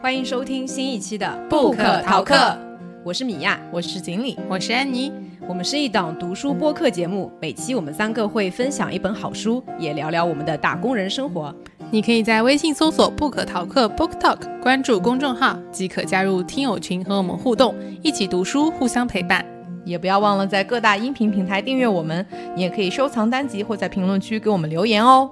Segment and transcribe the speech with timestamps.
[0.00, 2.34] 欢迎收听新一期的《不可逃课》，
[3.02, 5.12] 我是米娅，我是锦鲤，我是安妮。
[5.48, 11.52] 我们是一档读书播客节目，每期我们三个会分享一本好书，也聊聊我们的打工人生活。
[11.90, 19.44] 你可以在微信搜索“不可逃课 ”（Book Talk），关注公众号即可加入听友群和我们互动，一起读书，互相陪伴。
[19.84, 22.24] 也不要忘了在各大音频平台订阅我们，
[22.54, 25.28] 你也可以收藏单集或在评论区给我们留言哦。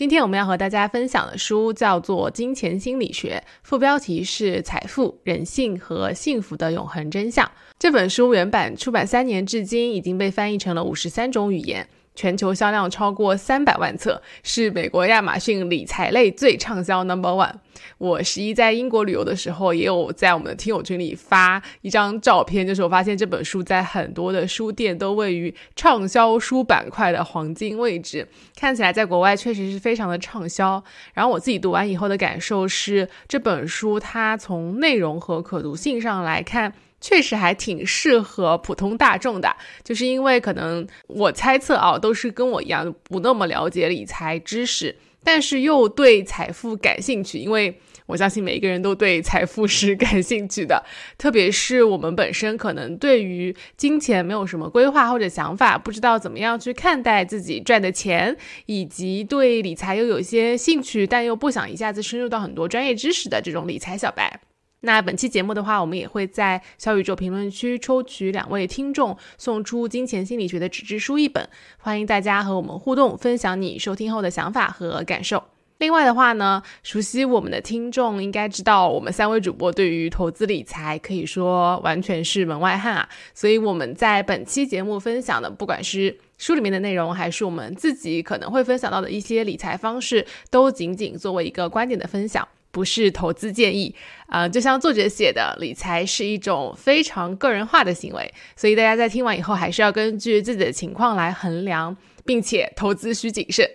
[0.00, 7.52] 今天我们要和大家分享的书叫做《金钱心理学》，副标题是“财富、人性和幸福的永恒真相”。
[7.78, 11.86] 这本书原版出版三年，至今已经被翻译成了五十三种语言。
[12.20, 17.54] 全球销量超过三百万册，是美国亚马逊理财类最畅销 Number One。
[17.96, 30.84] 我十一在英国旅游的时候，也有在我们的听友群里发一张照片，就是我发现这本书在很多的书店都位于畅销书板块的黄金位置，看起来在国外确实是非常的畅销。
[31.14, 36.74] 然后我自己读完以后的感受是，这本书它从内容和可读性上来看。
[37.00, 47.38] 确实还挺适合普通大众的，就是因为可能我猜测啊，都是跟我一样不那么了解理财知识，但是又对财富感兴趣。
[47.38, 50.84] 因为我相信每一个人都对财富是感兴趣的，
[51.16, 64.40] 特别是我们本身可能对于金钱没有什么规划或者想法，不知道怎么样去看待自己赚的钱，以及对理财又有些兴趣，但又不想一下子深入到很多专业知识的这种理财小白。
[64.82, 71.46] 那本期节目的话，我们也会在小宇宙评论区抽取两位听众，送出《金钱心理学》的纸质书一本，
[71.78, 75.42] 欢迎大家和我们互动，分享你收听后的想法和感受。
[75.76, 92.48] 另外的话呢，熟悉我们的听众应该知道，我们三位主播对于投资理财可以说完全是门外汉啊，所以我们在本期节目分享的，不管是书里面的内容，还是我们自己可能会分享到的一些理财方式，都仅仅作为一个观点的分享。
[92.70, 93.94] 不是投资建议，
[94.26, 103.68] 啊，就像作者写的，理财是一种非常个人化的行为，所以大家在听完以后，还是要根据自己的情况来衡量，并且投资需谨慎。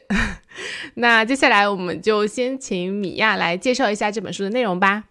[0.95, 5.05] 那接下来我们就先请米娅来介绍一下这本书的内容吧。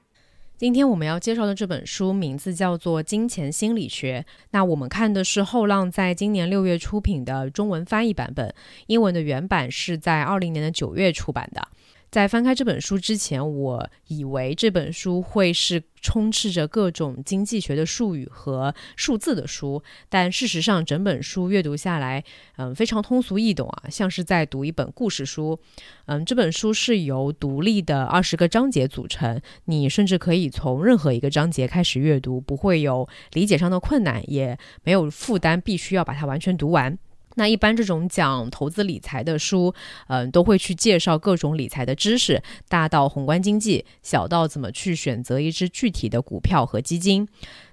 [0.56, 8.54] 今天我们要介绍的这本书名字叫做《金钱心理学》，那我们看的是后浪在今年六月出品的中文翻译版本，
[8.87, 11.69] 英文的原版是在二零年的九月出版的。
[12.14, 22.22] 在翻开这本书之前，我以为这本书会是充斥着各种经济学的术语和数字的书，但事实上，整本书阅读下来，
[22.56, 25.58] 嗯，非常通俗易懂啊，像是在读一本故事书。
[26.06, 36.96] 嗯，这本书是由独立的二十个章节组成，你甚至可以从任何一个章节开始阅读，不会有理解上的困难，也没有负担，必须要把它完全读完。
[37.34, 39.74] 那一般这种讲投资理财的书，
[40.08, 47.28] 嗯，都会去介绍各种理财的知识，大到宏观经济，小到怎么去选择一只具体的股票和基金。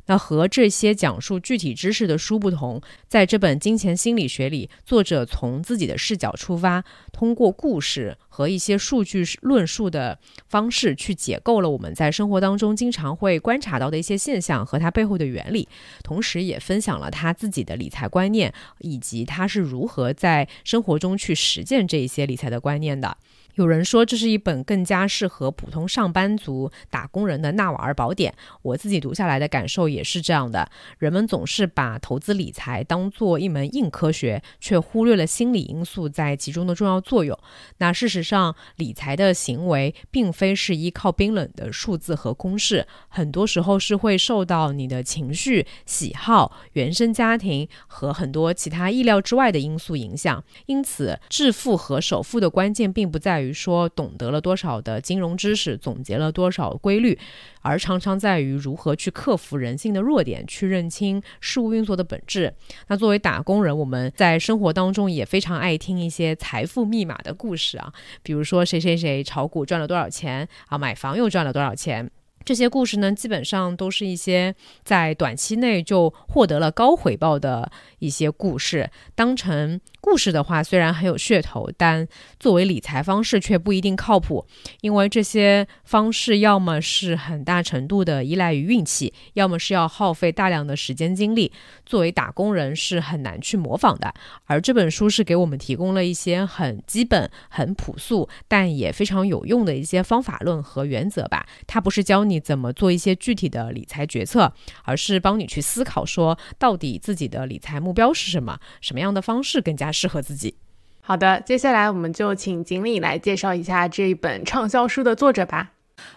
[0.07, 10.19] 那和这些讲述具体知识的书不同，在这本《金钱心理学》里，作者从自己的视角出发，通过故事和一些数据论述的
[10.49, 15.69] 方式，去解构了我们在生活当中经常会观察到的一些现象和它背后的原理，
[16.03, 23.15] 同时也分享了他自己的理财观念，以及他是如何在生活中去实践这一些理财的观念的。
[23.55, 28.33] 有人说这是一本更加适合普通上班族、打工人的纳瓦尔宝典。
[28.61, 30.69] 我自己读下来的感受也是这样的。
[30.99, 37.37] 人们总是把投资理财当做一门硬科学，却忽略了心理因素在其中的重要作用。
[37.79, 50.41] 那事实上，理财的行为并非是依靠冰冷的数字和公式，很多时候是会受到你的情绪、喜好、原生家庭和很多其他意料之外的因素影响。
[50.67, 53.40] 因此，致富和首富的关键并不在。
[53.41, 57.17] 于说懂得了多少的金融知识，总结了多少规律，
[57.61, 62.53] 而常常在于如何去克服人性的弱点，去认清事物运作的本质。
[62.87, 67.91] 那作为打工人，我们在生活当中也非常爱听一些财富密码的故事啊，
[68.23, 72.09] 比如说谁谁谁炒股赚了多少钱啊，买房又赚了多少钱。
[72.43, 78.89] 这些故事呢，基本上都是一些在短期内就获得了高回报的一些故事。
[79.13, 82.05] 当成故事的话，虽然很有噱头，但
[82.37, 84.45] 作为理财方式却不一定靠谱。
[84.81, 91.53] 因为这些方式要么是很大程度的依赖于运气，要么是要耗费大量的时间精力，
[91.85, 94.13] 作为打工人是很难去模仿的。
[94.45, 101.45] 而这本书是给我们提供了一些很基本、很朴素，但也非常有用的一些方法论和原则吧。
[101.65, 102.41] 它不是教你。
[102.41, 104.51] 怎么做一些具体的理财决策，
[104.83, 110.55] 而是帮你去思考，说到底自己的理财目标是什么，什么样的方式更加适合自己。
[111.01, 115.71] 好的，接下来我们就请锦鲤来介绍一下这一本畅销书的作者吧。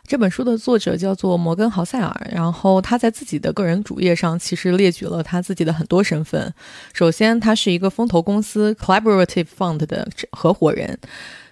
[0.06, 6.52] 这本书的作者叫做摩根·豪塞尔，然后他在自己的个人主页上其实列举了他自己的很多身份。
[6.92, 10.96] 首先，他是一个风投公司 Collaborative Fund 的合伙人；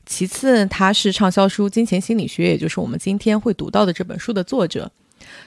[0.07, 4.91] 其次，他是畅销书《金钱心理学》，也就是我们今天会读到的这本书的作者。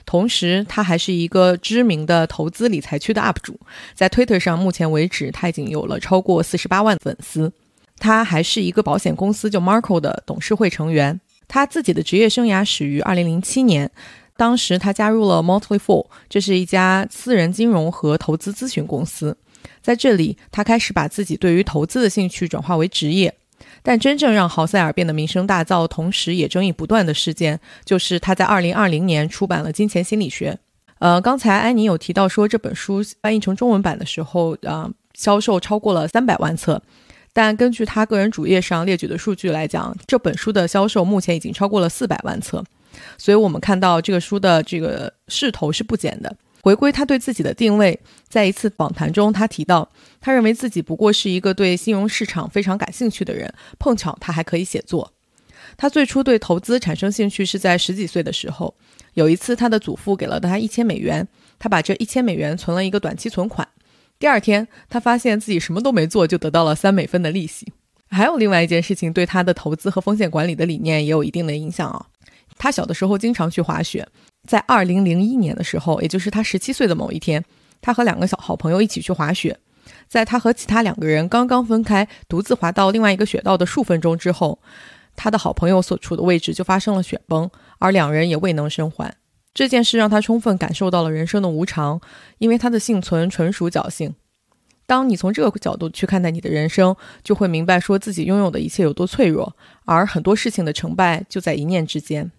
[0.06, 3.60] 同时，他还是一个知名的投资理财区的 UP 主，
[3.94, 7.52] 在 Twitter 上，目前为止他已经有了超过四十八万粉丝。
[7.98, 11.20] 他还是一个保险公司叫 Marco 的董事会成员。
[11.48, 13.90] 他自己的职业生涯始于2007年，
[14.36, 19.38] 当时他加入了 Motley Fool，这是一家私人金融和投资咨询公司。
[19.82, 23.34] 在这里，他开始把自己对于投资的兴趣转化为职业。
[23.86, 30.52] 但真正让豪塞尔变得名声大噪，同时也争议不断的事件，就是他在2020年出版了《金钱心理学》。
[30.98, 36.82] 呃，刚才安妮有提到说这本书翻译成中文版的时候，啊，销售超过了三百万册。
[37.32, 42.64] 但根据他个人主页上列举的数据来讲，这本书的销售目前已经超过了四百万册，
[43.20, 46.36] 所以我们看到这个书的这个势头是不减的。
[46.66, 49.88] 回归他对自己的定位，在一次访谈中，他提到，
[50.20, 55.14] 他认为自己不过是一个对金融市场非常感兴趣的人，碰巧他还可以写作。
[55.78, 58.74] 他最初对投资产生兴趣是在十几岁的时候，
[59.14, 61.28] 有一次他的祖父给了他一千美元，
[61.60, 63.68] 他把这一千美元存了一个短期存款。
[64.18, 67.72] 第二天，他发现自己什么都没做，就得到了三美分的利息。
[68.10, 72.08] 还有另外一件事情，对他的投资和风险管理的理念也有一定的影响啊。
[72.58, 74.08] 他小的时候经常去滑雪，
[74.48, 77.44] 在二零零一年的时候，也就是他十七岁的某一天，
[77.82, 79.58] 他和两个小好朋友一起去滑雪。
[80.08, 84.60] 在他和其他两个人刚刚分开，独自滑到另外一个雪道的数分钟之后，
[85.16, 89.16] 他的好朋友所处的位置就发生了雪崩，而两人也未能生还。
[89.54, 92.02] 这件事让他充分感受到了人生的无常，
[92.40, 94.16] 因为他的幸存纯属侥幸。
[94.88, 99.56] 当你从这个角度去看待你的人生，就会明白说自己拥有的一切有多脆弱，
[99.86, 102.32] 而很多事情的成败就在一念之间。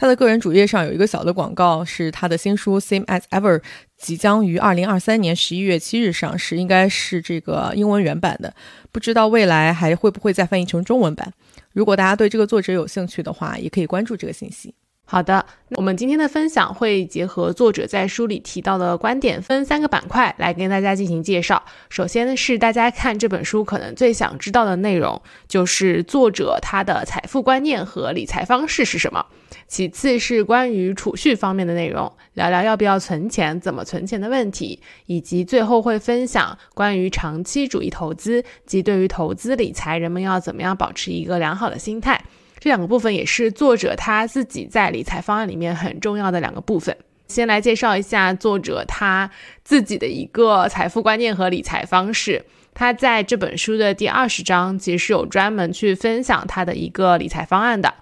[0.00, 3.58] 他的个人主页上有一个小的广告，是他的新书《Same as Ever》，
[3.98, 8.54] 即将于二零二三年十一月七日上市，应该是这个英文原版的，
[8.90, 11.30] 不知道未来还会不会再翻译成中文版。
[11.74, 14.74] 如果大家对这个作者有兴趣的话，也可以关注这个信息。
[15.12, 21.60] 好的，我们今天的分享会结合作者在书里提到的观点，分三个板块来跟大家进行介绍。
[21.88, 29.26] 首先是大家看这本书可能最想知道的内容，就是作者他的财富观念和理财方式是什么。
[29.66, 42.22] 其次是关于储蓄方面的内容，聊聊要不要存钱、怎么存钱的问题，以及最后会分享关于长期主义投资及对于投资理财，人们要怎么样保持一个良好的心态。
[42.60, 46.94] 这两个部分也是作者他自己在理财方案里面很重要的两个部分。
[47.26, 49.30] 先来介绍一下作者他
[49.64, 52.44] 自己的一个财富观念和理财方式。
[52.74, 57.94] 他在这本书的第二十章其实有专门去分享他的一个理财方案的。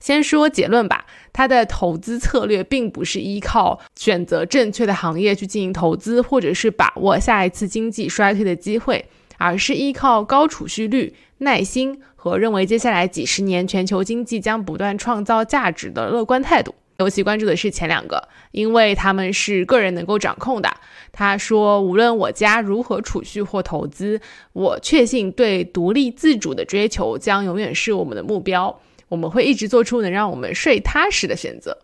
[0.00, 9.06] 先说结论吧，他的投资策略并不是依靠选择正确的行业去进行投资，或者是把握下一次经济衰退的机会。
[9.44, 16.74] 而是依靠高储蓄率、耐心和认为接下来几十年全球经济将不断创造价值的乐观态度。
[16.98, 20.70] 尤其关注的是前两个，因为他们是个人能够掌控的。
[21.12, 24.18] 他说：“无论我家如何储蓄或投资，
[24.54, 28.80] 我确信对独立自主的追求将永远是我们的目标。
[29.10, 31.76] 我们会一直做出能让我们睡踏实的选择。”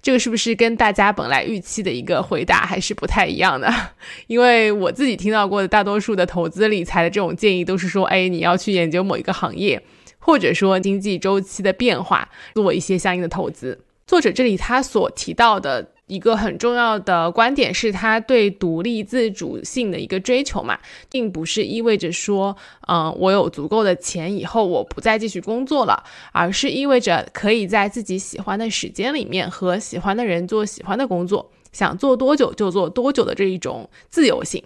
[0.00, 3.72] 这个是不是跟大家本来预期的一个回答还是不太一样的？
[4.26, 9.82] 因为我自己听到过的大多数的投资理财的这种建议，都是说，哎，你要去研究某一个行业，
[10.18, 13.84] 或者说经济周期的变化，做一些相应的投资。
[14.06, 15.92] 作者这里他所提到的。
[16.08, 22.56] 一个很重要的观点是他对独立自主性的一个追求嘛，并不是意味着说，
[22.88, 34.64] 嗯，我有足够的钱以后我不再继续工作了，而是意味着可以在自己喜欢的时间里面和喜欢的人做喜欢的工作，想做多久就做多久的这一种自由性。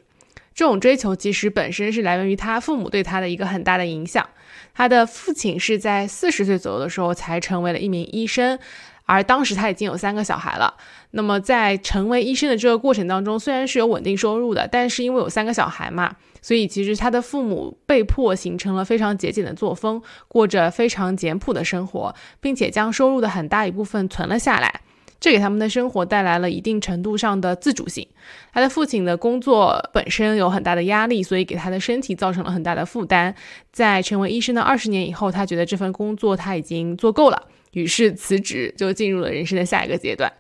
[0.54, 4.28] 这种追求其实本身是来源于他父母对他的一个很大的影响。
[4.75, 8.58] 他的父亲是在四十岁左右的时候才成为了一名医生。
[9.04, 10.75] 而当时他已经有三个小孩了。
[11.12, 24.80] 那么在成为医生的这个过程当中，虽然是有稳定收入的，但是因为有三个小孩嘛，所以其实他的父母被迫形成了非常节俭的作风，过着非常简朴的生活，并且将收入的很大一部分存了下来。
[25.21, 28.04] 这给他们的生活带来了一定程度上的自主性。
[28.52, 33.32] 他的父亲的工作本身有很大的压力，所以给他的身体造成了很大的负担。
[33.71, 37.40] 在成为医生的二十年以后，他觉得这份工作他已经做够了。
[37.73, 40.33] 于是辞职，就进入了人生的下一个阶段。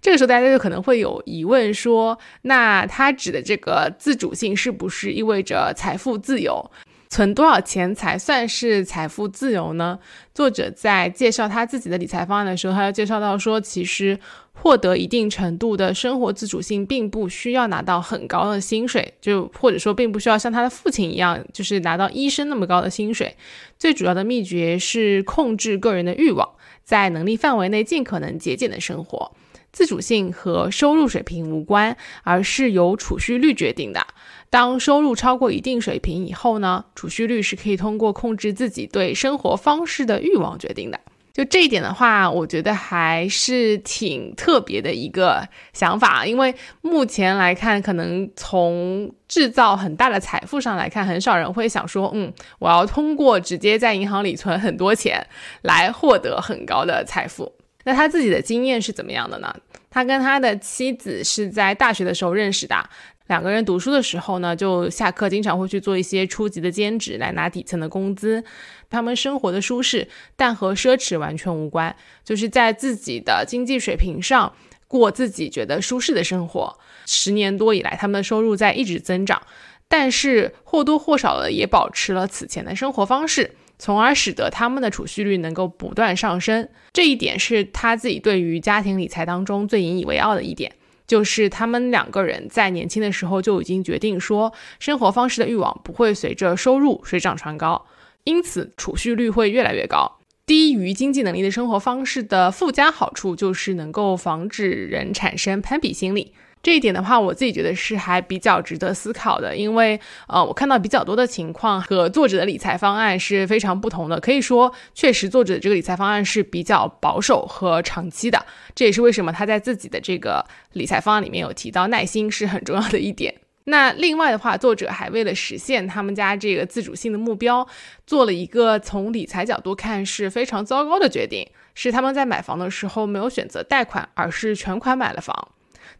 [0.00, 6.70] 这个时候，大家就可能会有疑问：说，那他指的这个自主性，是不是意味着财富自由？
[7.08, 9.98] 存多少钱才算是财富自由呢？
[10.34, 14.18] 作者在介绍他自己的理财方案的时候，他要介绍到说，其实
[14.52, 23.34] 获得一定程度的生活自主性，并不需要拿到很高的薪水，就或者说并不需要像他的父亲一样，就是拿到医生那么高的薪水。
[23.78, 26.55] 最主要的秘诀是控制个人的欲望，
[26.86, 29.32] 在能力范围内尽可能节俭的生活。
[29.72, 34.06] 自主性和收入水平无关，而是由储蓄率决定的。
[34.48, 41.00] 当收入超过一定水平以后呢，储蓄率是可以通过控制自己对生活方式的欲望决定的。
[41.36, 46.24] 就这一点的话，我觉得还是挺特别的一个想法。
[46.24, 55.26] 因为目前来看，可能从制造很大的财富上来看，很少人会想说，嗯，我要通过直接在银行里存很多钱
[55.60, 57.52] 来获得很高的财富。
[57.84, 59.54] 那他自己的经验是怎么样的呢？
[59.90, 62.88] 他跟他的妻子是在大学的时候认识的，
[63.26, 68.44] 两个人读书的时候呢，就下课经常会去做一些初级的兼职来拿底层的工资。
[68.88, 74.52] 他们生活的舒适，但和奢侈完全无关，就是在自己的经济水平上
[74.86, 76.78] 过自己觉得舒适的生活。
[77.04, 79.42] 十年多以来，他们的收入在一直增长，
[79.88, 83.52] 但是或多或少的也保持了此前的生活方式。
[83.78, 90.72] 从而使得他们的储蓄率能够不断上升，这一点是他自己对于家庭理财当中最引以为傲的一点，
[91.06, 97.86] 就是他们两个人在年轻的时候就已经决定说，生活方式的欲望不会随着收入水涨船高，
[98.24, 100.18] 因此储蓄率会越来越高。
[100.44, 106.34] 低于经济能力的生活方式的附加好处就是能够防止人产生攀比心理。
[106.66, 114.18] 这一点的话，我自己觉得是还比较值得思考的，因为呃，我看到比较多的情况和作者的理财方案是非常不同的。
[114.18, 118.44] 可以说，确实作者的这个理财方案是比较保守和长期的。
[118.74, 123.32] 这也是为什么他在自己的这个理财方案里面有提到耐心是很重要的一点。
[123.66, 127.64] 那另外的话，作者还为了实现他们家这个自主性的目标，
[128.08, 135.52] 做了一个从理财角度看是非常糟糕的决定，是他们在买房的时候没有选择贷款，而是全款买了房。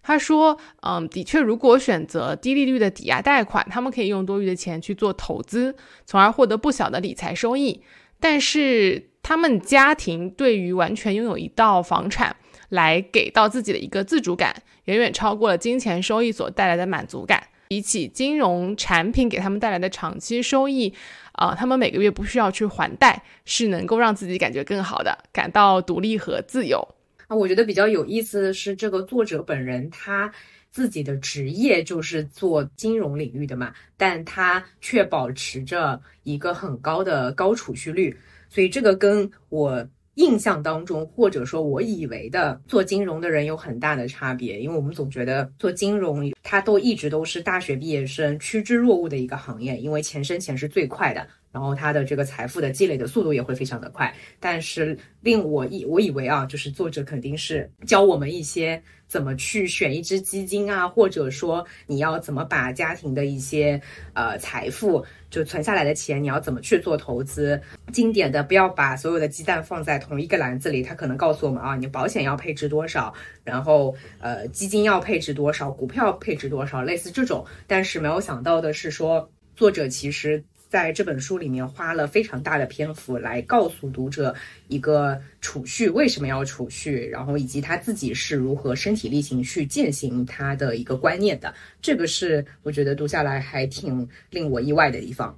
[0.07, 7.83] 他说：“嗯，的确，如果选择低利率的抵押贷款，他们可以用多余的钱去做投资，从而获得不小的理财收益。
[8.21, 12.37] 但是，他们家庭对于完全拥有一套房产
[12.69, 17.43] 来给到自己的一个自主感，远远超过了金钱收益所带来的满足感。
[17.67, 20.95] 比起金融产品给他们带来的长期收益，
[21.33, 26.87] 啊，他们每个月不需要去还贷，是能够让自己感觉更好的，感到独立和自由。”
[27.29, 30.33] 啊，我觉得比较有意思的是，这个作者本人他
[30.71, 38.17] 自己的职业就是做金融领域的嘛，但他却保持着一个很高的高储蓄率，
[38.49, 51.27] 所以这个跟我印象当中或者说我以为的做金融的人有很大的差别，因为我们总觉得做金融，它都一直都是大学毕业生趋之若鹜的一个行业，因为钱生钱是最快的。
[51.57, 63.81] 然后他的这个财富的积累的速度也会非常的快，但是令我以我以为啊，就是作者肯定是教我们一些怎么去选一只基金啊，或者说你要怎么把家庭的一些
[64.13, 67.59] 呃财富就存下来的钱，你要怎么去做投资。
[67.91, 77.47] 经典的不要把所有的鸡蛋放在同一个篮子里，他可能告诉我们啊，你保险要配置多少，然后呃基金要配置多少，股票配置多少，类似这种。
[77.67, 80.45] 但是没有想到的是说，作者其实。
[80.77, 84.35] 在这本书里面花了非常大的篇幅来告诉读者
[84.69, 91.55] 一个储蓄为什么要储蓄，然后以及他自己是如何身体力行去践行他的一个观念的。
[91.81, 95.35] 这个是我觉得读下来还挺令我意外的地方。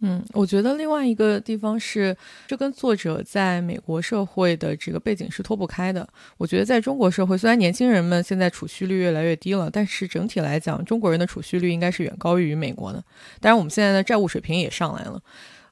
[0.00, 6.08] 嗯，我觉得另外一个地方是，这跟作者在美国社会的这个背景是脱不开的。
[6.36, 13.02] 我觉得在中国社会，虽然年轻人们现在储蓄率越来越低了，但是整体来讲，中国人的储蓄率应该是远高于美国的。
[13.40, 15.20] 当然，我们现在的债务水平也上来了。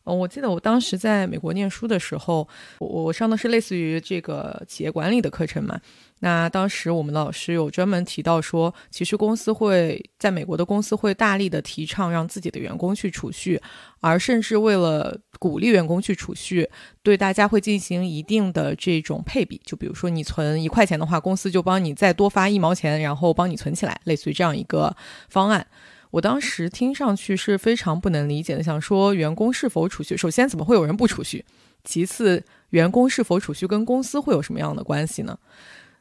[0.08, 5.80] 嗯，我记得我当时在美国念书的时候，我我上的是类似于这个企业管理的课程嘛。
[6.20, 13.60] 那当时我们的老师有专门提到说，其实公司会在美国的公司会大力的提倡让自己的员工去储蓄，
[14.00, 16.68] 而甚至为了鼓励员工去储蓄，
[17.02, 19.60] 对大家会进行一定的这种配比。
[19.64, 24.96] 就比如说你存一块钱的话，公司就帮你再多发一毛钱，然后帮你存起来，类似于这样一个
[25.28, 25.66] 方案。
[26.12, 30.16] 我当时听上去是非常不能理解的，想说员工是否储蓄？
[30.16, 31.44] 首先，怎么会有人不储蓄？
[31.84, 35.38] 其次，员工是否储蓄跟公司会有什么样的关系呢？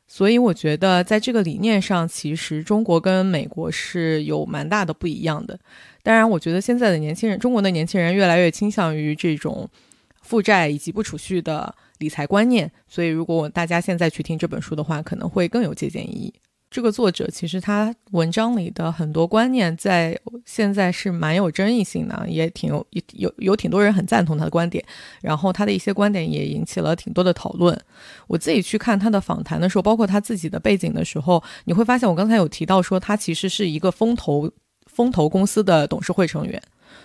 [0.07, 5.59] 所以，我觉得在这个理念上，其实中国跟美国是有蛮大的不一样的。
[6.03, 9.67] 当然，我觉得现在的年轻人，中国的年轻人越来越倾向于这种
[10.21, 12.71] 负债以及不储蓄的理财观念。
[12.88, 16.33] 所以，如果大家现在去听这本书的话，可能会更有借鉴意义。
[16.75, 24.84] 这个作者其实他文章里的很多观念在现在是蛮有争议性的，也挺有有有挺多人很赞同他的观点，
[25.22, 27.82] 然后他的一些观点也引起了挺多的讨论。
[28.27, 34.51] 我自己去看他的访谈的时候，包括他自己的背景的时候，你会发现我刚才有提到说他其实是一个风投
[34.86, 36.62] 风投公司的董事会成员，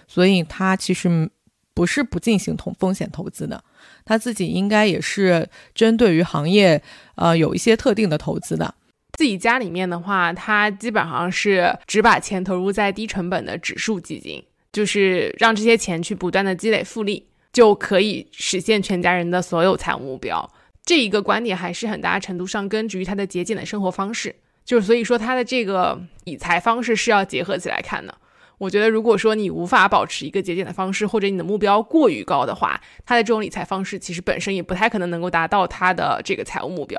[0.09, 1.31] 所以他其实
[1.75, 3.63] 不是不进行投风险投资的。
[4.05, 6.83] 他自己应该也是针对于行业，
[7.15, 8.75] 呃，有一些特定的投资的。
[9.21, 20.51] 自己家里面的话，他基本上是只把钱投入在低成本的指数基金，就是让这些钱去不断的积累复利，就可以实现全家人的所有财务目标。
[20.87, 24.35] 这一个观点还是很大程度上根植于他的节俭的生活方式，
[24.65, 28.17] 就是所以说他的这个理财方式是要结合起来看的。
[28.57, 36.99] 我觉得，如果说你无法保持一个节俭的方式，或者你的目标过于高的话，他的这种理财方式其实本身也不太可能能够达到他的这个财务目标。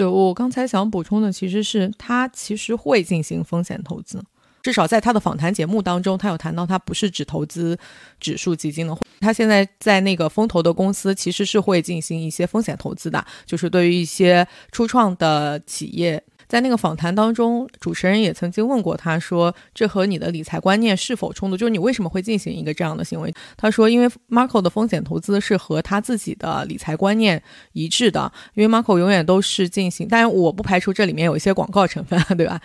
[0.00, 4.18] 对我刚才想补充的，其实是他其实会进行风险投资，
[4.62, 7.78] 至少在他的访谈节目当中，他有谈到他不是只投资
[8.18, 8.96] 指数基金的。
[9.20, 16.22] 他现在在那个风投的公司，其实是会进行一些风险投资的，就是对于一些初创的企业。
[16.50, 21.56] 在那个访谈当中，主持人也曾经问过他说：“这和你的理财观念是否冲突？
[21.56, 27.40] 就是你为什么会进行一个这样的行为？”他说：“因为 Marco 的风险投资是和他自己的理财观念
[27.72, 28.32] 一致的。
[28.54, 32.60] 因为 Marco 永远都是进行，当然我不排除这里面有一些广告成分，对吧？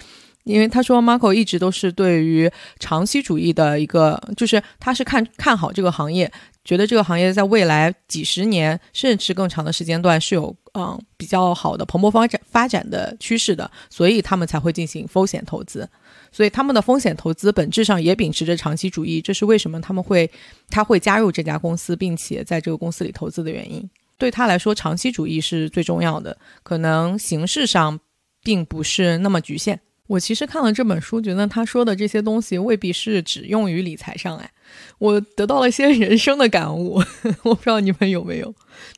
[0.46, 2.50] 因为他说 Marco 一直都是对于
[2.80, 6.32] 长期主义的一个，就是他是看看好这个行业。”
[6.65, 15.88] 觉得这个行业在未来几十年甚至更长的时间段是有嗯比较好的蓬勃发展发展的趋势的，所以他们才会进行风险投资。
[16.31, 20.29] 所以他们的风险投资本质上也秉持着长期主义，这是为什么他们会
[20.69, 23.89] 他会加入这家公司，并且在这个公司里投资的原因。
[24.17, 28.00] 对他来说，长期主义是最重要的，可能形式上
[28.43, 29.79] 并不是那么局限。
[30.07, 34.51] 我其实看了这本书，觉得他说的这些东西未必是只用于理财上，哎。
[34.97, 37.01] 我得到了一些 人生的感悟，
[37.43, 38.53] 我不知道你们有没有。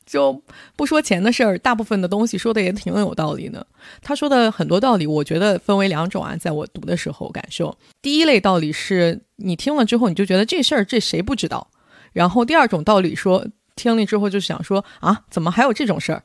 [0.06, 0.42] 就
[0.76, 3.66] 不说钱的事儿，大部分的东西说的也挺有道理的。
[4.02, 7.78] 他说的很多道理，我觉得分为两种啊，在我读的时候感受。
[8.02, 11.70] 第一类道理是你听了之后，你就觉得这事儿这谁不知道。
[12.14, 16.24] 然后第二种道理说，听了之后就想说啊，怎么还有这种事儿？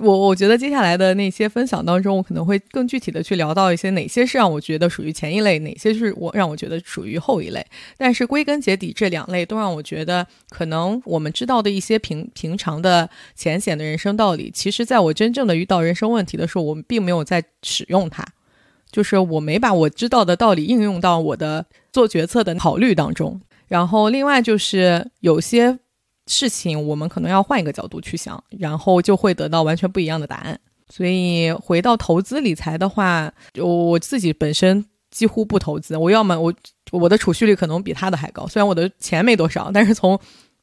[0.00, 7.62] 我我觉得接下来的那些分享当中，我可能会更具体的去聊到一些哪些是让我觉得属于前一类，哪些是我让我觉得属于后一类。
[7.98, 18.24] 但是归根结底，这两类都让我觉得，可能我们知道的一些平平常的浅显的人生道理，其实在我真正的遇到人生问题的时候，我们并没有在使用它，
[18.90, 23.38] 就是我没把我知道的道理应用到我的做决策的考虑当中。
[23.68, 25.78] 然后另外就是有些。
[26.26, 30.58] 事情我们可能要换一个角度去想，然后就会得到完全不一样的答案。
[30.88, 35.96] 所以回到投资理财的话，我我自己本身几乎不投资。
[35.96, 36.52] 我要么我
[36.90, 40.18] 我的储蓄率可能比他的还高，虽然我的钱没多少，但是从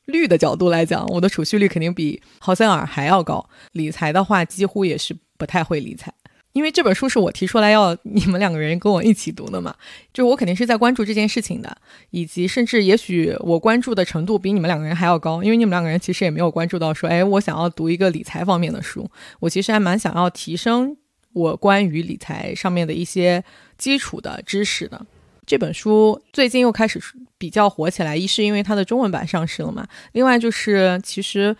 [0.06, 3.50] 率的角度来讲，我的储蓄率肯定比豪森尔还要高。
[3.72, 6.14] 理财的话，几乎也是不太会理财。
[6.54, 9.76] 因为这本书是我提出来要你们两个人跟我一起读的嘛，
[10.12, 11.78] 就我肯定是在关注这件事情的，
[12.10, 19.10] 以及甚至也许我关注的程度比你们两个人还要高，因为你们两个人其实也没有关注到说，哎，我想要读一个理财方面的书，
[19.40, 20.98] 我其实还蛮想要提升
[21.34, 23.44] 我关于理财上面的一些
[23.78, 25.06] 基础的知识的。
[25.46, 27.00] 这本书最近又开始
[27.38, 31.56] 比较火起来，一是因为它的中文版上市了嘛，另外就是其实。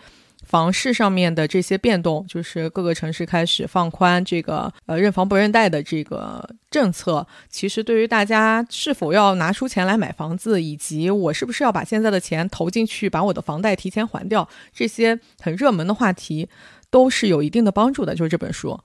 [0.50, 7.24] 房市上面的这些变动，就是各个城市开始放宽这个呃认房不认贷的这个政策。
[7.48, 16.48] 其实对于大家是否要拿出钱来买房子，以及我是不是要把现在的钱投进去，把我的房贷提前还掉，这些很热门的话题，
[16.90, 18.16] 都是有一定的帮助的。
[18.16, 18.76] 就是这本书，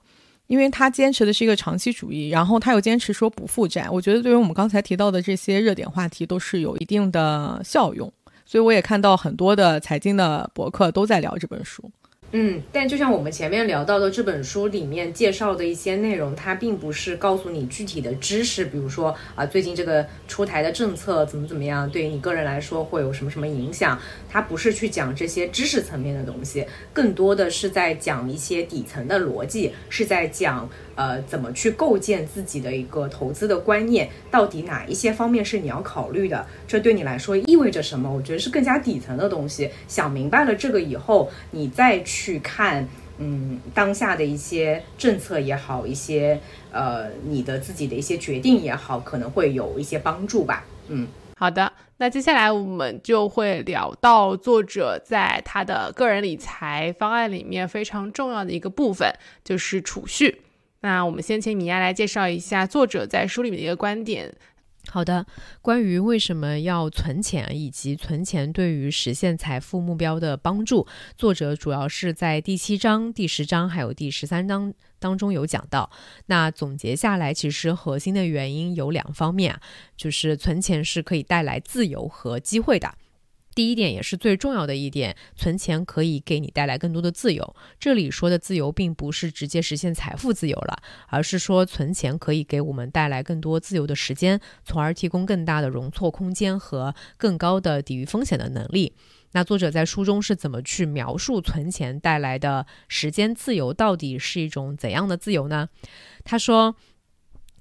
[0.46, 3.88] 因为他坚持的是一个长期主义，然后他又坚持说不负债。
[3.90, 8.12] 我觉得对于我们刚才提到的这些热点话题，都是有一定的效用。
[8.46, 11.90] 所以我也看到很多的财经的博客都在聊这本书。
[12.32, 23.98] 嗯，但就像我们前面聊到的，这本书里面介绍的一些内容，它并不是告诉你具体的知识，比如说啊，最近这个出台的政策怎么怎么样，对于你个人来说会有什么什么影响？
[24.28, 30.68] 它不是去讲这些知识层面的东西，更多的是在讲一些底层的逻辑，是在讲。
[30.96, 34.08] 呃，怎么去构建自己的一个投资的观念？
[34.30, 36.44] 到底哪一些方面是你要考虑的？
[36.66, 38.10] 这对你来说意味着什么？
[38.10, 39.70] 我觉得是更加底层的东西。
[39.86, 46.40] 想明白了这个以后，你再去看，嗯，当下的一些政策也好，一些
[46.72, 50.64] 呃，你的自己的一些决定也好，可能会有一些帮助吧。
[50.88, 51.06] 嗯，
[51.36, 51.70] 好的。
[51.98, 59.10] 那接下来我们就会聊到作者在他的个人理财方案里面非常重要的一个部分，
[59.42, 60.42] 就是储蓄。
[60.80, 64.34] 那我们先请米娅来介绍一下作者在书里面的一个观点。
[64.88, 65.26] 好的，
[65.60, 70.86] 关于为什么要存钱以及存钱对于实现财富目标的帮助，
[71.16, 75.90] 作者主要是在第七章、第十章还有第十三章当中有讲到。
[76.26, 79.58] 那总结下来，其实核心的原因有两方面，
[79.96, 82.94] 就是存钱是可以带来自由和机会的。
[83.56, 87.56] 第一点也是最重要的一点，存钱可以给你带来更多的自由。
[87.80, 90.76] 这里说的自由，并不是直接实现财富自由了，
[91.08, 98.92] 而是说存钱可以给我们带来更多自由的时间，从而提供更大的容错空间和更高的抵御风险的能力。
[99.32, 105.70] 那作者在书中是怎么去描述存钱带来的时间自由，到底是一种怎样的自由呢？
[106.24, 106.76] 他说。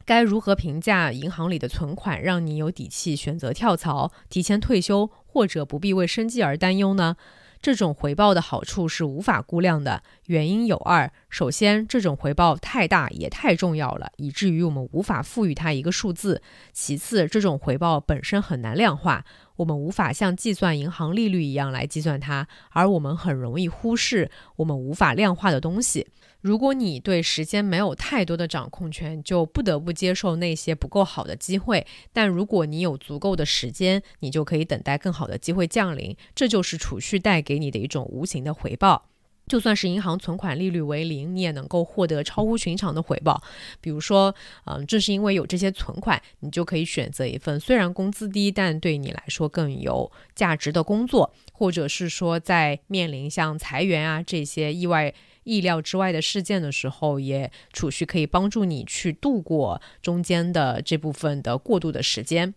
[0.07, 7.17] 该如何评价银行里的存款，让你有底气选择跳槽、提前退休，或者不必为生计而担忧呢？
[7.61, 16.39] 这种回报的好处是无法估量的，原因有二：首先，这种回报太大也太重要了，以至于我们无法赋予它一个数字；
[16.71, 19.25] 其次，这种回报本身很难量化，
[19.57, 26.07] 我们无法像计算银行利率一样来计算它，而我们很容易忽视我们无法量化的东西。
[26.45, 31.87] 如果你对时间没有太多的掌控权，就不得不接受那些不够好的机会。
[32.13, 36.15] 但如果你有足够的时间，你就可以等待更好的机会降临。
[36.35, 39.09] 这就是储蓄带给你的一种无形的回报。
[39.47, 43.41] 就算是银行存款利率为零，你也能够获得超乎寻常的回报。
[43.81, 55.11] 比如说，嗯，正是因为有这些存款，你就可以选择一份虽然工资低，但对你来说更有价值的工作，或者是说，在面临像裁员啊这些意外。
[55.45, 62.53] 意料之外的事件的时候，也储蓄可以帮助你去度过中间的这部分的过渡的时间。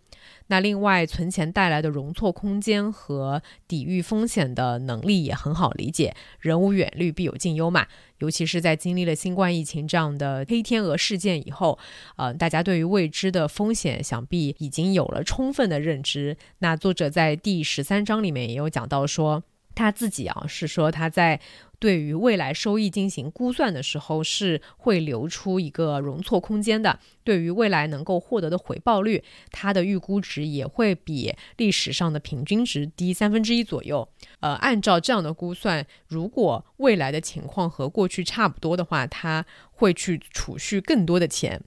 [0.47, 6.15] 那另外，存钱带来的容错空间和抵御风险的能力也很好理解。
[6.39, 7.87] 人无远虑，必有近忧嘛。
[8.17, 11.79] 尤其是在经历了新冠疫情这样的黑天鹅事件以后，
[12.17, 16.35] 呃，大家对于未知的风险想必已经有了充分的认知。
[16.57, 19.43] 那作者在第十三章里面也有讲到说，
[19.75, 21.39] 他自己啊是说他在。
[21.79, 26.99] 对于未来收益进行估算的时候，是会留出一个容错空间的。
[27.23, 34.05] 对于未来能够获得的回报率，它的预估值也会比历史上的平均值低三分之一左右。
[34.41, 41.61] 呃，按照这样的估算，如果未来的情况和过去差不多的话，他会去储蓄更多的钱，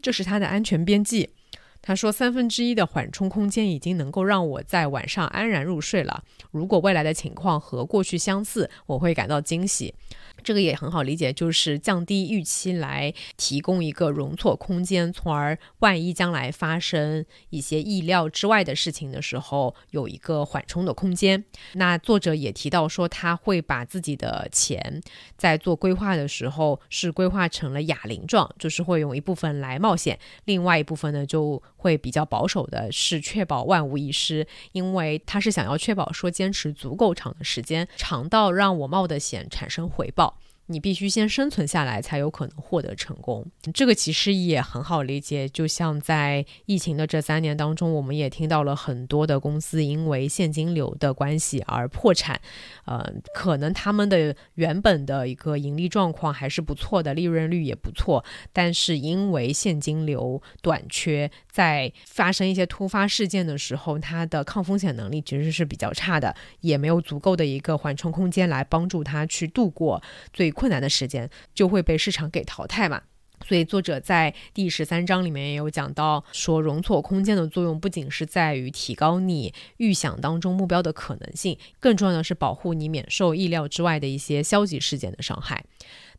[0.00, 1.30] 这是他的安全边际。
[1.82, 6.22] 他说：“三分之一的缓冲空间已经能够让我在晚上安然入睡了。
[6.52, 9.92] 如果未来的情况和过去相似，我会感到惊喜。”
[10.42, 21.44] 这个也很好理解，就是降低预期来提供一个容错空间，从而万一将来发生一些意料之外的事情的时候，有一个缓冲的空间。
[21.74, 25.00] 那作者也提到说，他会把自己的钱
[25.36, 40.31] 在做规划的时候是规划成了哑铃状，就是会用一部分来冒险，另外一部分呢就会比较保守的是确保万无一失，因为他是想要确保说坚持足够长的时间，长到让我冒的险产生回报。
[40.66, 43.44] 你必须先生存下来，才有可能获得成功。
[43.74, 52.40] 这个其实也很好理解，就像在疫情的这三年当中，我们也听到了很多的公司因为现金流的关系而破产。
[52.84, 70.00] 呃，可能他们的原本的一个盈利状况还是不错的，利润率也不错，但是因为现金流短缺，在发生一些突发事件的时候，它的抗风险能力其实是比较差的，也没有足够的一个缓冲空间来帮助它去度过
[70.32, 70.51] 最。
[70.52, 73.02] 困难的时间就会被市场给淘汰嘛，
[73.46, 85.64] 所以作者在第十三章里面也有讲到，说容错空间的作用不仅是在于提高你预想当中目标的可能性，更重要的是保护你免受意料之外的一些消极事件的伤害。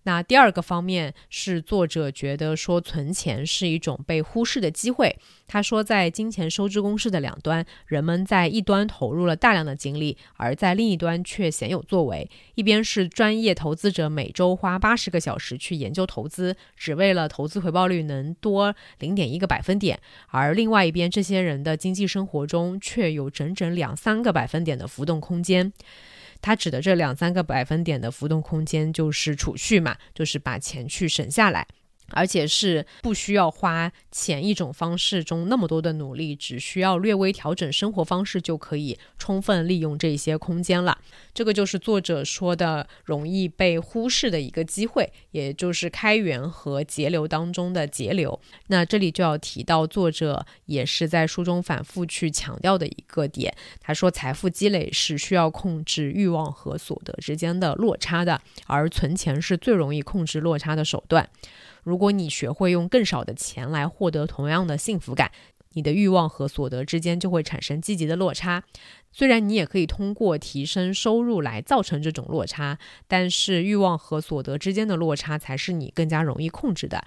[0.04, 5.16] 那第二个方面是作者觉得说存钱是一种被忽视的机会。
[5.48, 12.30] 他说，在金钱收支公式的两端，人们在一端投入了大量的精力，而在另一端却鲜有作为。
[12.56, 25.72] 一边是专业投资者每周花八十个小时去研究投资，只为了投资回报率能多零点一个百分点；而另外一边，这些人的经济生活中却有整整两三个百分点的浮动空间。
[26.44, 31.66] 他指的这两三个百分点的浮动空间，就是储蓄嘛，就是把钱去省下来。
[32.10, 40.98] 而且是不需要花前一种方式中那么多的努力，只需要略微调整生活方式就可以充分利用这些空间了。
[41.34, 48.40] 这个就是作者说的容易被忽视的一个机会，也就是开源和节流当中的节流。
[48.68, 61.28] 那这里就要提到作者也是在书中反复去强调的一个点，他说财富积累是需要控制欲望和所得之间的落差的，而存钱是最容易控制落差的手段。
[61.84, 65.32] 如果你学会用更少的钱来获得同样的幸福感，
[65.74, 68.64] 你的欲望和所得之间就会产生积极的落差。
[69.12, 77.04] 虽然你也可以通过提升收入来造成这种落差，但是欲望和所得之间的落差才是你更加容易控制的。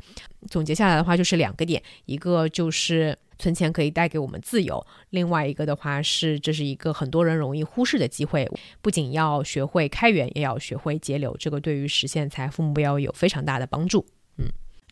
[0.48, 8.48] 总结下来的话就是两个点，一个就是存钱可以带给我们自由，另外一个的话是这是一个很多人容易忽视的机会。
[8.80, 14.06] 不仅要学会开源，也要学会节流，这个对于实现财富目标有非常大的帮助。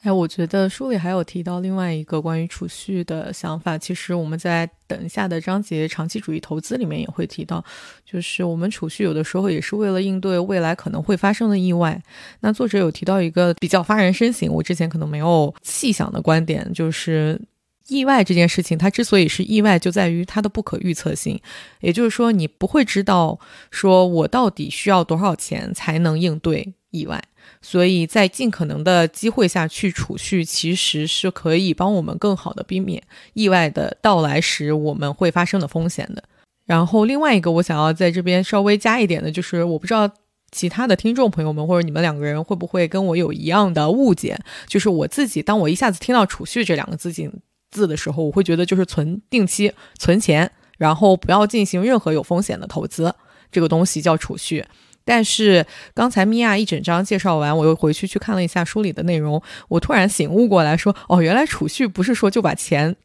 [0.04, 3.78] 哎，我觉得书里还有提到另外一个关于储蓄的想法。
[3.78, 7.64] 其实我们在等一下的章节“长期主义投资”里面也会提到，
[8.04, 11.98] 就是我们储蓄有的时候也是为了应对未来可能会发生的意外。
[12.40, 17.40] 那作者有提到一个比较发人深省，我之前可能没有细想的观点，就是
[17.88, 21.40] 意外这件事情，它之所以是意外，就在于它的不可预测性。
[21.80, 23.40] 也就是说，你不会知道
[23.70, 27.24] 说我到底需要多少钱才能应对意外。
[27.66, 36.22] 所以在尽可能的机会下去储蓄，其实是可以帮我们更好的避免意外的到来时我们会发生的风险的。
[36.66, 40.10] 然后另外一个我想要在这边稍微加一点的，就是我不知道
[40.50, 47.32] 其他的听众朋友们或者你们两个人会不会跟我有一样的误解，就是我自己当我一下子听到储蓄这两个字字
[47.70, 53.14] 字的时候，我会觉得就是存定期存钱，然后不要进行任何有风险的投资，
[53.50, 54.64] 这个东西叫储蓄。
[55.04, 62.96] 但是刚才米娅一整章介绍完，我又回去去看了一下书里的内容，我突然醒悟过来，说哦，原来储蓄不是说就把钱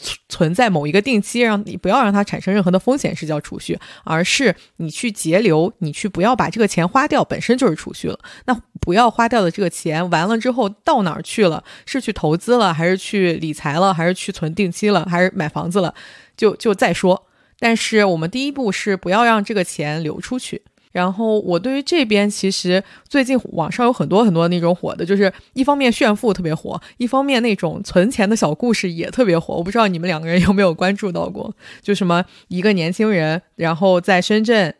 [0.00, 8.18] 存存在某一个定期，让你不要让它产生任何的风险是叫储蓄，而是你去节流，你去不要把这个钱花掉，本身就是储蓄了。
[8.44, 11.64] 那不要花掉的这个钱完了之后到哪儿去了？
[11.84, 15.94] 是去投资了，还是去理财了，还是去存定期了，还是买房子了？
[16.36, 17.26] 就就再说。
[17.58, 20.62] 但是我们第一步是不要让这个钱流出去。
[20.98, 29.54] 然后我对于这边其实最近网上有很多很多那种火的，就是一方面炫富特别火，一方面那种存钱的小故事也特别火。
[29.54, 31.54] 我不知道你们两个人有没有关注到过？
[31.80, 34.74] 就什么一个年轻人，然后在深圳，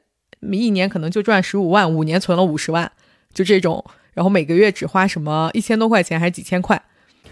[0.51, 2.91] 一年可能就赚十五万，五年存了五十万，
[3.33, 6.83] 就这种，然后每个月只花什么一千多块钱还是几千块。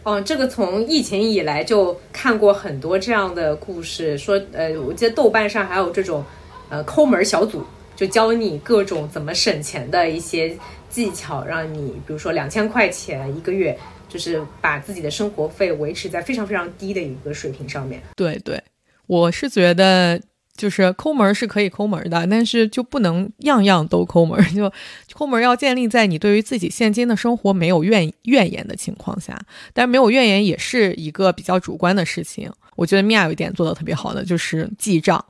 [0.05, 6.25] 嗯，这个从疫情以来就看过很多这样的故事，说呃，我记得豆瓣上还有这种
[6.68, 7.64] 呃抠门小组。
[7.97, 10.57] 就教你各种怎么省钱的一些
[10.91, 13.77] 技巧，让你比如说两千块钱一个月，
[14.09, 18.01] 就是把自己的生活费维持在非常非常低的一个水平上面。
[18.15, 18.63] 对对，
[19.07, 20.21] 我是觉得
[20.57, 24.39] 就是抠门是可以抠门的，但是就不能样样都抠门。
[24.55, 24.71] 就
[25.13, 29.39] 抠门要建立在你对于自己现今的生活没有怨怨言的情况下，
[29.73, 32.51] 但没有怨言也是一个比较主观的事情。
[32.77, 35.25] 我觉得米娅有一点做的特别好的就是记账。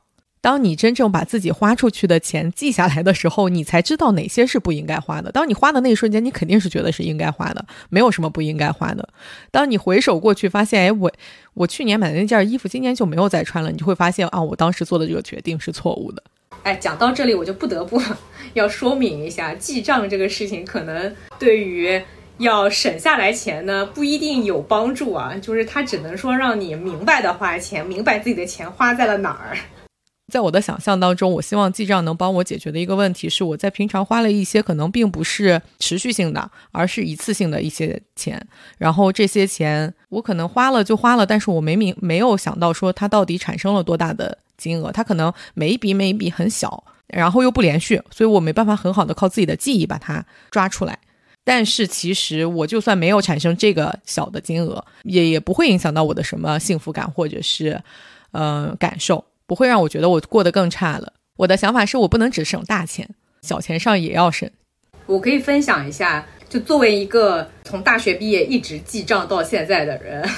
[0.46, 5.32] 当你真正把自己花出去的钱记下来的时候，你才知道哪些是不应该花的。
[5.32, 9.09] 当你花的那一瞬间，你肯定是觉得是应该花的，没有什么不应该花的。
[9.50, 11.11] 当你回首过去，发现，哎，我
[11.54, 16.22] 我去年买的那件衣服，今年就没有再穿了，你就会发现啊，我当时做的这个决定是错误的。
[16.62, 18.00] 哎，讲到这里，我就不得不
[18.52, 22.00] 要说明一下，记账这个事情，可能对于
[22.38, 25.35] 要省下来钱呢，不一定有帮助啊。
[25.42, 29.59] 就是它只能说让你明白的花钱，明白自己的钱花在了哪儿。
[30.32, 38.44] 在我的想象当中，我希望记账能帮我解决的一个问题是，我在平常花了一些可能并不是持续性的，而是一次性的一些钱，
[38.76, 50.98] 然后这些钱我可能花了就花了，但是我没明没有想到说它到底产生了多大的金额，它可能每一笔每一笔很小，然后又不连续，所以我没办法很好的靠自己的记忆把它抓出来。
[51.44, 57.80] 但是其实我就算没有产生这个小的金额，也也不会影响到我的什么幸福感或者是
[58.32, 59.24] 呃感受。
[59.46, 61.12] 不会让我觉得我过得更差了。
[61.38, 63.09] 我的想法是我不能只省大钱，
[63.42, 64.50] 小钱上也要省。
[65.06, 70.28] 我可以分享一下，就作为一个从大学毕业一直记账到现在的人，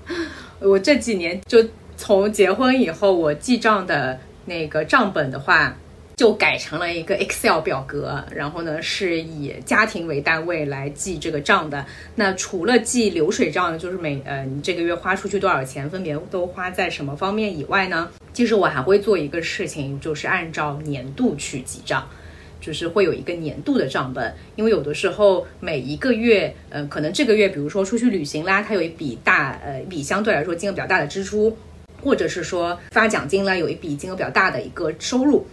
[0.60, 1.64] 我这几年就
[1.96, 5.76] 从结婚以后，我记账的那个账本的话。
[6.18, 11.86] 就改成了一个 Excel 表格，然后呢是以家庭为单位来记这个账的。
[12.16, 18.10] 那除了记流水账，就是每呃你这个月花出去多少钱，分别都花在什么方面以外呢？
[18.32, 22.04] 其实我还会做一个事情，就是按照年度去记账，
[22.60, 24.34] 就是会有一个年度的账本。
[24.56, 31.56] 因为有的时候每一个月，呃，可能这个月比如说出去旅行啦，它有一笔大呃一笔相对来说金额比较大的支出，
[32.02, 35.46] 或者是说发奖金啦，有一笔金额比较大的一个收入。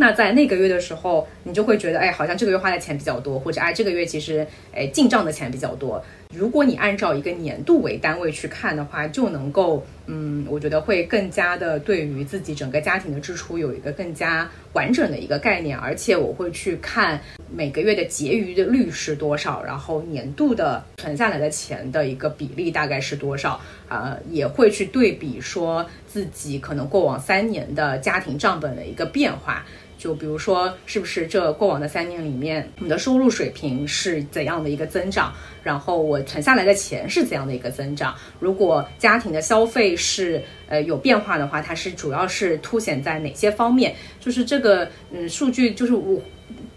[0.00, 6.00] 那在那个月的时候，你就会觉得，哎，好像这个月花的钱比较多，或者哎，这个月其实，哎，进账的钱比较多。
[6.32, 15.76] 如果你按照一个年度为单位去看的话，就能够，嗯，我觉得会更加的对于自己整个家庭的支出有一个更加完整的一个概念。
[15.76, 29.66] 而且我会去看每个月的结余的率是多少，然后年度的存下来的钱的一个比例大概是多少，呃，也会去对比说自己可能过往三年的家庭账本的一个变化。
[29.98, 35.34] 就比如说，是不是这过往的三年里面，我们的收入水平是怎样的一个增长？
[35.64, 38.14] 然后我存下来的钱是怎样的一个增长？
[38.38, 43.94] 如果家庭的消费是呃有变化的话，它是主要是凸显在哪些方面？
[44.20, 46.22] 就是这个嗯数据，就是我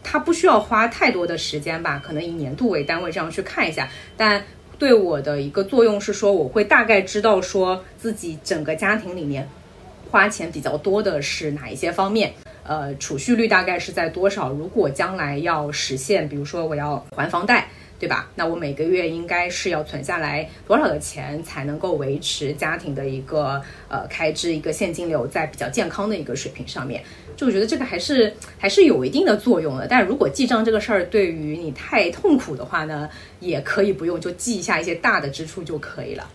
[0.04, 3.88] 它不需要花太多的时间吧，可能以年度为单位这样去看一下。
[4.18, 4.44] 但
[4.80, 9.48] 对我的一个作用是说，我会大概知道说自己整个家庭里面
[10.10, 12.34] 花钱比较多的是哪一些方面。
[12.64, 14.50] 呃，储蓄率大概是在多少？
[14.50, 17.68] 如果将来要实现，比如说我要还房贷，
[18.00, 18.30] 对吧？
[18.36, 27.04] 那我每个月应该是要存下来多少的钱，才能够维持家庭的一个呃开支，一个现金流在比较健康的一个水平上面？
[27.36, 29.88] 就我觉得这个还是还是有一定的作用的。
[29.88, 36.30] 但如果记账这个事儿对于你太痛苦的话呢，也可以不用，就记一下一些大的支出就可以了。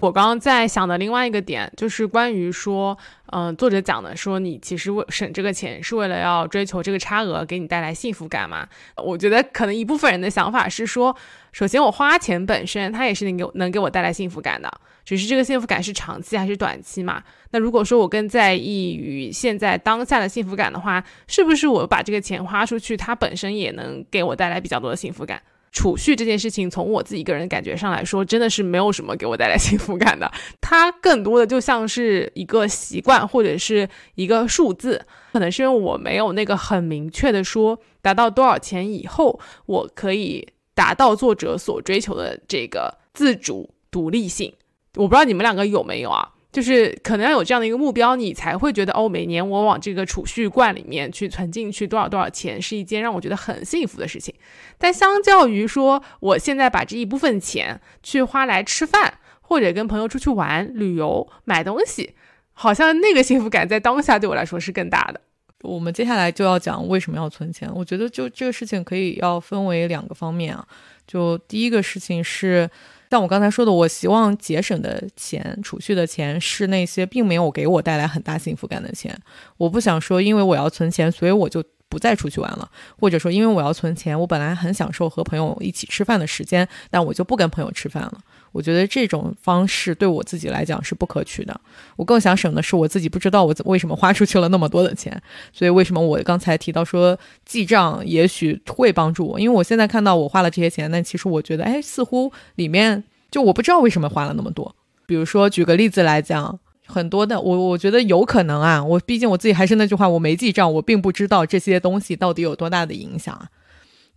[0.00, 8.66] 我刚刚在想的另外一个点，就是关于说，嗯，作者讲的说，你其实为省这个钱是为了要追求这个差额给你带来幸福感嘛？
[8.96, 11.14] 我觉得可能一部分人的想法是说，
[11.52, 14.72] 首先我花钱本身它也是能给能给我带来幸福感的，
[15.04, 17.22] 只是这个幸福感是长期还是短期嘛？
[17.50, 25.42] 那如果说我更在意于现在当下的幸福感的话，是不是我把这个钱花出去，它本身也能给我带来比较多的幸福感？
[25.72, 30.30] 储蓄这件事情，从我自己个人感觉上来说，真的是没有什么给我带来幸福感的。
[30.60, 35.06] 它更多的就像是一个习惯，或者是一个数字。
[35.32, 44.52] 可能是因为我没有那个很明确的说，达到多少钱以后，我可以达到作者所追求的这个自主独立性。
[44.96, 46.32] 我不知道你们两个有没有啊？
[46.52, 54.34] 就是可能要有这样的一个目标，你才会觉得哦，每年我往这个储蓄罐里面去存进去多少多少钱，是一件让我觉得很幸福的事情。
[54.76, 62.14] 但相较于说，我现在把这一部分钱去花来吃饭，或者跟朋友出去玩、旅游、买东西，
[62.52, 65.20] 好像那个幸福感在当下对我来说是更大的。
[65.62, 67.70] 我们接下来就要讲为什么要存钱。
[67.72, 70.66] 我觉得就这个事情可以要分为两个方面啊。
[71.06, 72.68] 就第一个事情是。
[73.10, 79.14] 但我刚才说的，我希望节省的钱、储蓄的钱是那些并没有给我带来很大幸福感的钱。
[79.56, 82.66] 我不想说，因为我要存钱，所以我就不再出去玩了；
[82.98, 88.18] 或者说，因为我要存钱，我本来很享受和朋友一起吃饭的时间，但我就不跟朋友吃饭了。
[88.52, 91.60] 我觉得这种方式对我自己来讲是不可取的。
[91.96, 95.20] 我更想省的是我自己不知道我为什么花出去了那么多的钱。
[95.52, 99.38] 所以为什么我刚才提到说记账也许会帮助我？
[99.38, 104.74] 因为我现在看到我花了这些钱，但其实我觉得，哎，似乎里面就我不知道为什么花了那么多。
[105.06, 106.58] 比如说举个例子来讲，
[106.90, 108.84] 很多的我我觉得有可能啊。
[108.84, 113.48] 我毕竟我自己还是那句话，我没记账，我并不知道这些东西到底有多大的影响啊。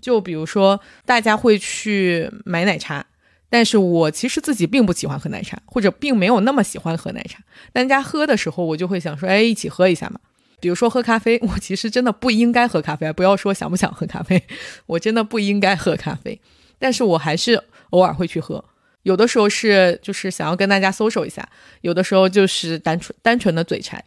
[0.01, 3.05] 就比如说大家会去买奶茶。
[3.49, 7.37] 但是我其实自己并不喜欢喝奶茶，或者并没有那么喜欢喝奶茶。
[7.71, 10.19] 大家喝的时候，我就会想说，哎，一起喝一下嘛。
[10.59, 14.41] 比如说喝咖啡， 我其实真的不应该喝咖啡，不要说想不想喝咖啡，
[14.87, 16.41] 我真的不应该喝咖啡。
[16.79, 18.65] 但是我还是偶尔会去喝。
[19.03, 21.47] 有的时候是就是想要跟大家 social 一下，
[21.81, 24.03] 有的时候就是单纯单纯的嘴馋。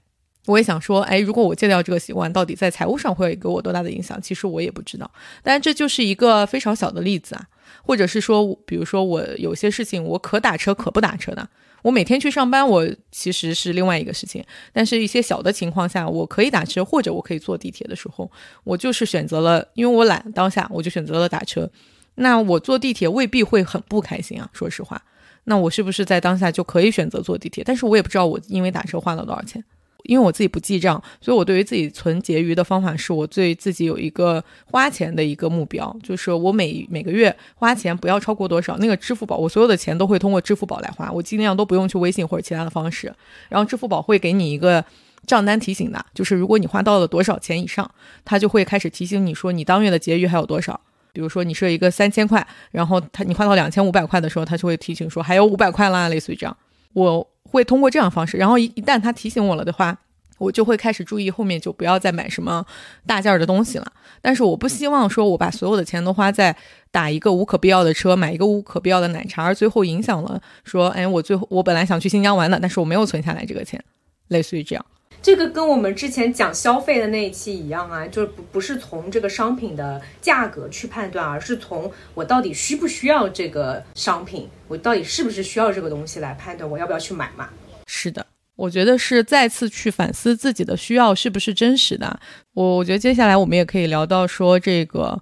[0.47, 4.21] 我也想说，哎，如果我戒掉这个习惯，到底在财务上会给我多大的影响？
[4.23, 5.11] 其实我也不知道。
[5.43, 7.47] 但这就是一个非常小的例子啊。
[7.83, 11.49] 或者是说，比如说我有些事情我可打车可不打车的，
[11.83, 14.45] 我每天去上班，我其实是另外一个事情。
[14.73, 18.31] 但是一些小的情况下，我可以打车或者我可以坐地铁的时候，
[18.63, 21.69] 我就是选择了，因为我懒，当下我就选择了打车。
[22.17, 25.01] 那我坐地铁未必会很不开心啊，说实话。
[25.45, 27.63] 那我是不是在当下就可以选择坐地铁？
[27.65, 29.65] 但是我也不知道我因为打车花了多少钱。
[30.03, 38.79] 因为我自己不记账，所以我对于自己存结余的方法是我对自己有一个花钱的一个目标，就是我每每个月花钱不要超过多少。
[38.79, 43.13] 那个支付宝，我所有的钱都会通过支付宝来花，我尽量都不用去微信或者其他的方式。
[43.49, 44.85] 然后支付宝会给你一个
[45.27, 47.91] 账单提醒的，就是如果你花到了多少钱以上，
[48.25, 50.81] 它就会开始提醒你说你当月的结余还有多少。
[51.17, 56.55] 比如说你设一个三千块，然后他你花到两千五百块的时候，他就会提醒说还有五百块啦，类似于这样。
[56.93, 57.27] 我。
[57.49, 59.97] 会通过这样方式，然后一一旦他提醒我了的话，
[60.37, 62.67] 我就会开始注意后面就不要再买什么
[63.07, 63.87] 大件儿的东西了。
[64.21, 66.55] 但是我不希望说我把所有的钱都花在
[66.91, 73.83] 打一个无可必要的车，买一个无可必要的奶茶，而最后影响了说，哎，我最后我本来想去新疆玩的，但是我没有存下来这个钱，
[74.27, 74.85] 类似于这样。
[75.23, 87.49] 这个跟我们之前讲消费的那一期一样啊，就是不不是从这个商品的价格去判断，而是从我到底需不需要这个商品，我到底是不是需要这个东西来判断我要不要去买嘛？
[87.87, 92.21] 是的，我觉得是再次去反思自己的需要是不是真实的。
[92.55, 95.21] 我我觉得接下来我们也可以聊到说这个，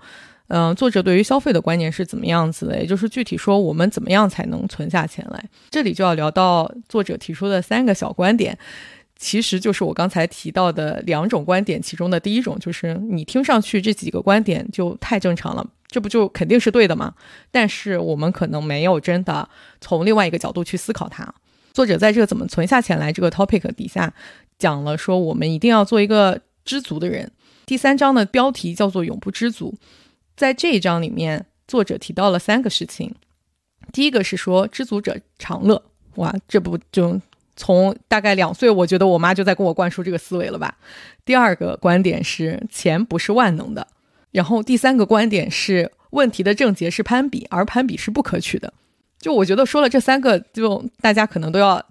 [0.49, 2.79] 嗯，作者对于消费的观念是怎么样子的？
[2.79, 5.45] 也就是具体说，我们怎么样才能存下钱来？
[5.71, 8.57] 这里就要聊到作者提出的三个小观点，
[9.25, 17.15] 其实就是我刚才提到的两种观点，其中的第一种就是你听上去这几个观点就太正常了，这不就肯定是对的吗？
[17.51, 19.49] 但是我们可能没有真的
[19.81, 21.35] 从另外一个角度去思考它。
[21.73, 24.13] 作者在这个怎么存下钱来这个 topic 底下
[24.59, 27.33] 讲了说，我们一定要做一个知足的人。
[27.65, 29.75] 第三章的标题叫做“永不知足”。
[30.37, 33.15] 在这一章里面，作者提到了三个事情。
[33.91, 35.83] 第一个是说知足者常乐，
[36.17, 37.19] 哇，这不就
[37.57, 40.77] 从大概两岁，我觉得我妈就在跟我灌输这个思维了吧。
[41.25, 43.87] 第二个观点是钱不是万能的，
[44.31, 48.73] 然后第三个观点是问题的症结是攀比，而攀比是不可取的。
[49.19, 51.85] 就我觉得说了这三个，就大家可能都要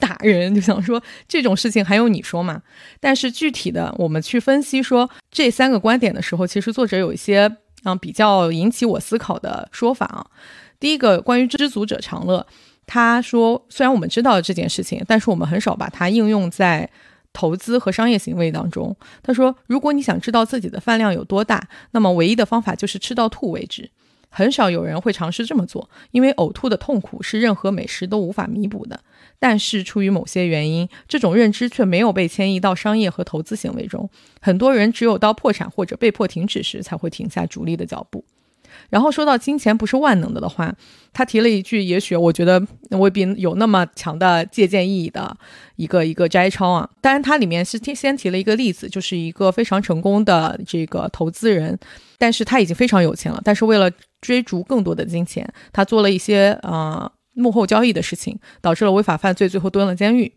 [0.00, 2.62] 打人，就想说这种事情还用你说吗？
[3.00, 7.56] 但是具体的，我们去分析说这三个观点的时候，其实作者有一些。
[7.84, 10.24] 啊，比较引起我思考的说法啊，
[10.80, 12.46] 第一个关于知足者常乐，
[12.86, 16.88] 他说虽然我们知道这件事情，但是我们很少把它应用在
[17.32, 18.96] 投资和商业行为当中。
[19.22, 23.90] 他说，如果你想知道自己的饭量有多大，那么唯一的方法就是吃到吐为止。
[24.36, 29.00] 很少有人会尝试这么做，因为呕吐的痛苦是任何美食都无法弥补的。
[29.38, 34.10] 但是出于某些原因，这种认知却没有被迁移到商业和投资行为中。
[34.40, 38.24] 很多人只有到破产或者被迫停止时，才会停下逐利的脚步。
[38.94, 40.72] 然后说到金钱不是万能的的话，
[41.12, 45.36] 他提了一句，也许我觉得未必有那么强的借鉴意义的
[45.74, 46.88] 一个一个摘抄啊。
[47.00, 51.76] 当然，它里面是先提了一个例子，就是一个非常成功的这个投资人，
[52.18, 53.90] 但是他已经非常有钱了，但是为了
[54.20, 60.32] 追逐更多的金钱，他做了一些呃幕后交易的事情，导致了违法犯罪，最后蹲了监狱。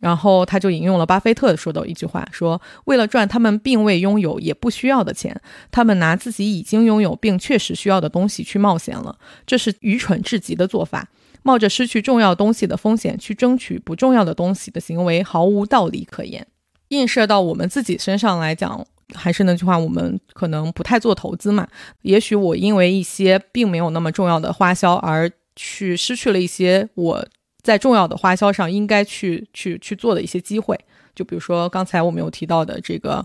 [0.00, 5.40] 然后他就引用了巴菲特说的一句话，说：“为了赚他们并未拥有也不需要的钱，
[5.70, 9.18] 他们拿自己已经拥有并确实需要的东西去冒险了。
[9.44, 11.08] 这是愚蠢至极的做法。
[11.42, 16.46] 冒着失去重要东西的风险去争取不重要的东西的行为毫无道理可言。
[16.88, 21.66] 映射到我们自己身上来讲，还是那句话，我们可能不太做投资嘛。
[22.02, 27.26] 也许我因为一些并没有那么重要的花销而去失去了一些我。”
[27.68, 30.74] 在重要的花销上，应该去去去做的一些机会，
[31.14, 33.22] 就比如说刚才我们有提到的这个，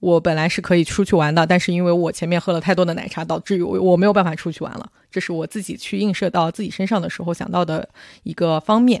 [0.00, 4.90] 我本来是可以出去玩的，但是因为我前面喝了太多的奶茶，导致于我我没有办法出去玩了。
[5.12, 7.88] 这是我自己去映射到自己身上的时候想到的
[8.24, 9.00] 一个方面。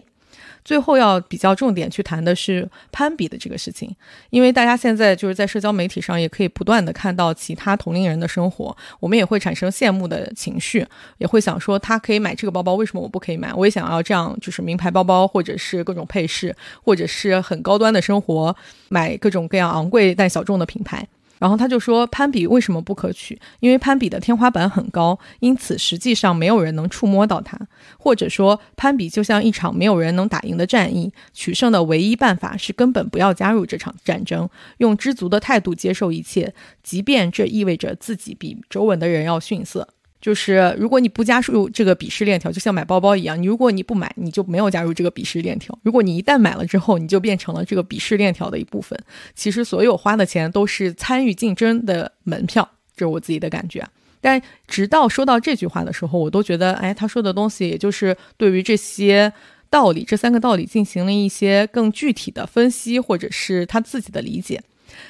[0.64, 3.94] 最后要比较重点去谈的是攀比的这个事情，
[4.30, 10.86] 因为大家现在就是在社交媒体上也可以不断的看到其他同龄人的生活，我们也会产生羡慕的情绪，
[11.18, 13.52] 也会想说他可以买这个包包，为什么我不可以买？
[13.52, 18.56] 我也想要这样，就是名牌包包，或者是各种配饰，或者是很高端的生活，
[18.88, 21.06] 买各种各样昂贵但小众的品牌。
[21.38, 23.38] 然后他就说，攀比为什么不可取？
[23.60, 27.58] 因为攀比的天花板很高，因此实际上没有人能触摸到它。
[27.98, 39.88] 或者说，攀比就像一场没有人能打赢的战役，取胜的唯一办法是根本不要加入这场战争，用知足的态度接受一切，即便这意味着自己比周围的人要逊色。
[40.24, 48.98] 就是如果你不加入这个鄙视链条，就像买包包一样，你如果你不买，你就没有加入这个鄙视链条；如果你一旦买了之后，你就变成了这个鄙视链条的一部分。
[49.34, 52.66] 其实所有花的钱都是参与竞争的门票，
[52.96, 53.86] 这是我自己的感觉。
[54.22, 59.30] 但直到说到这句话的时候，我都觉得，哎，他说的东西也就是对于这些
[59.68, 64.62] 道理，这三个道理进行了一些更具体的分析，或者是他自己的理解。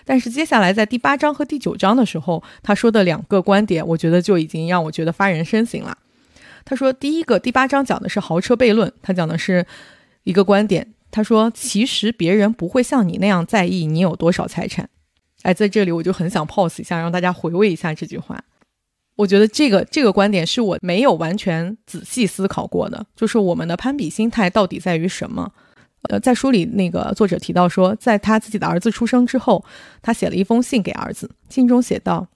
[0.04, 5.96] 但是接下来在第八章和第九章的时候，他说的两个观点，我觉得就已经让我觉得发人深省了。
[6.64, 9.66] 他说，第一个，第八章讲的是豪车悖论，他讲的是
[10.22, 10.94] 一个观点。
[11.10, 14.88] 他说，其实别人不会像你那样在意你有多少财产。
[15.42, 18.42] 哎，在这里我就很想 pause 一下，让大家回味一下这句话。
[19.16, 25.52] 我觉得这个这个观点是我没有完全仔细思考过的，就是我们的攀比心态到底在于什么？
[26.10, 29.64] 呃，在书里，那个作者提到说，在他自己的儿子出生之后，
[30.02, 32.28] 他写了一封信给儿子，信中写道：“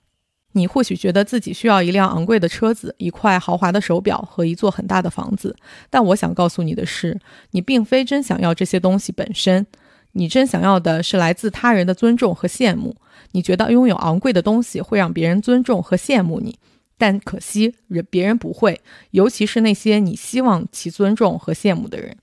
[0.53, 5.55] 你或许觉得自己需要一辆昂贵的车子、一块豪华的手表和一座很大的房子，
[5.91, 9.67] 但我想告诉你的是，你并非真想要这些东西本身，
[10.13, 12.97] 你真想要的是来自他人的尊重和羡慕。
[13.33, 16.59] 你觉得拥有昂贵的东西会让别人尊重和羡慕你，
[16.97, 22.17] 但可惜人别人不会，尤其是那些你希望其尊重和羡慕的人。”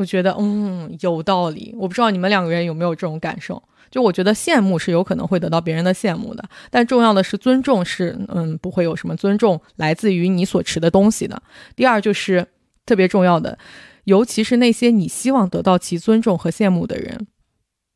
[0.00, 3.62] 我觉得嗯有道理，我不知道你们两个人有没有这种感受。
[3.90, 11.42] 就我觉得羡慕是有可能会得到别人的羡慕的，但重要的是尊重是嗯不会有什么尊重来自于你所持的东西的。
[11.76, 12.46] 第二就是
[12.86, 13.58] 特别重要的，
[14.04, 17.26] 尤其是那些你希望得到其尊重和羡慕的人，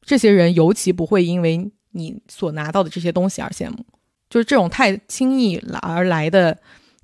[0.03, 3.87] 这些人尤其不会因为你所拿到的这些东西而羡慕。
[4.29, 6.59] 就是这种太轻易而来的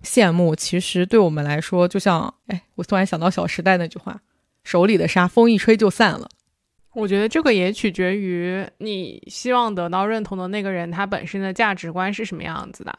[0.05, 4.21] 羡慕，其实对我们来说，就像哎，我突然想到《小时代》那句话
[4.71, 6.29] ：“手里的沙，风一吹就散了。”
[6.95, 12.97] 我觉得这个也取决于你希望得到认同的那个人，他本身的价值观是什么样子的。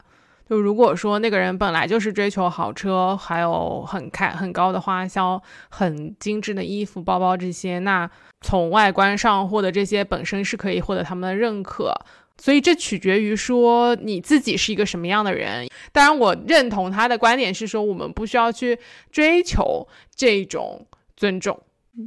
[0.48, 8.10] 就如果说那个人本来就是追求豪车，还有很开很高的花销、很精致的衣服、包包这些，那
[8.42, 11.94] 从外观上获得这些本身是可以获得他们的认可。
[12.38, 15.68] 所以这取决于说你自己是一个什么样的人。
[15.92, 18.78] 当然，我认同他的观点是说，我们不需要去
[19.10, 20.86] 追求这种
[21.22, 21.56] 尊重。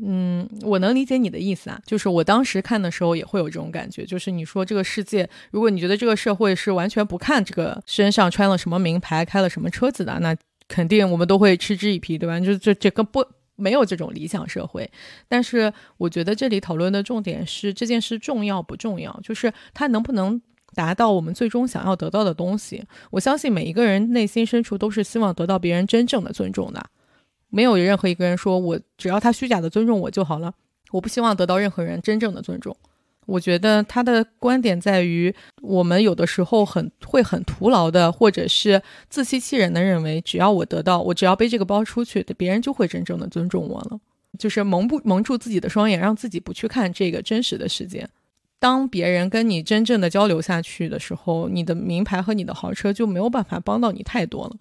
[0.04, 10.36] 嗯，我能理解你的意思啊，就是我当时看的时候也会有这种感觉，就是你说这个世界，如果你觉得这个社会是完全不看这个身上穿了什么名牌、开了什么车子的，那
[10.68, 12.38] 肯定我们都会嗤之以鼻，对吧？
[12.42, 14.92] 就这这个不没有这种理想社会。
[15.30, 20.42] 但是我觉得这里讨论的重点是这件事重要不重要，就是它能不能
[20.74, 22.84] 达到我们最终想要得到的东西。
[23.12, 26.84] 我相信每一个人内心深处都是希望得到别人真正的尊重的。
[27.50, 30.54] 没有任何一个人说我只要他虚假的尊重我就好了，
[30.92, 32.76] 我不希望得到任何人真正的尊重。
[33.26, 35.34] 我觉得他的观点在于，
[35.64, 38.80] 我们有的时候很会很徒劳的，或者是
[39.10, 44.00] 自欺欺人的认为，只要我得到，我只要背这个包出去，别人就会真正的尊重我了。
[44.38, 48.08] 就是蒙不蒙住自己的双眼，让自己不去看这个真实的世界。
[48.60, 54.56] 当别人跟你真正的交流下去的时候，你的名牌和你的豪车就没有办法帮到你太多了。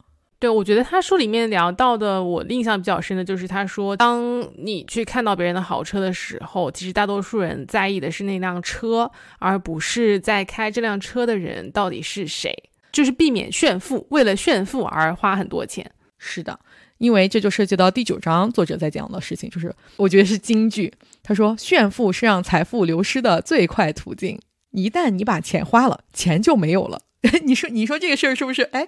[0.45, 12.55] 对，我觉得他书里面聊到的，我印象比较深的就是他说，当你去看到别人的豪车的时候，其实大多数人在意的是那辆车，而不是在开这辆车的人到底是谁，
[12.93, 15.91] 就是避免炫富，为了炫富而花很多钱。
[16.19, 16.61] 是的，
[16.99, 20.93] 因为这就涉及到第九章作者在讲的事情，就是我觉得是金句。
[21.23, 24.39] 他说，炫富是让财富流失的最快途径，
[24.73, 27.01] 一旦你把钱花了，钱就没有了。
[27.45, 28.65] 你说，你说这个事儿是不是？
[28.65, 28.87] 哎。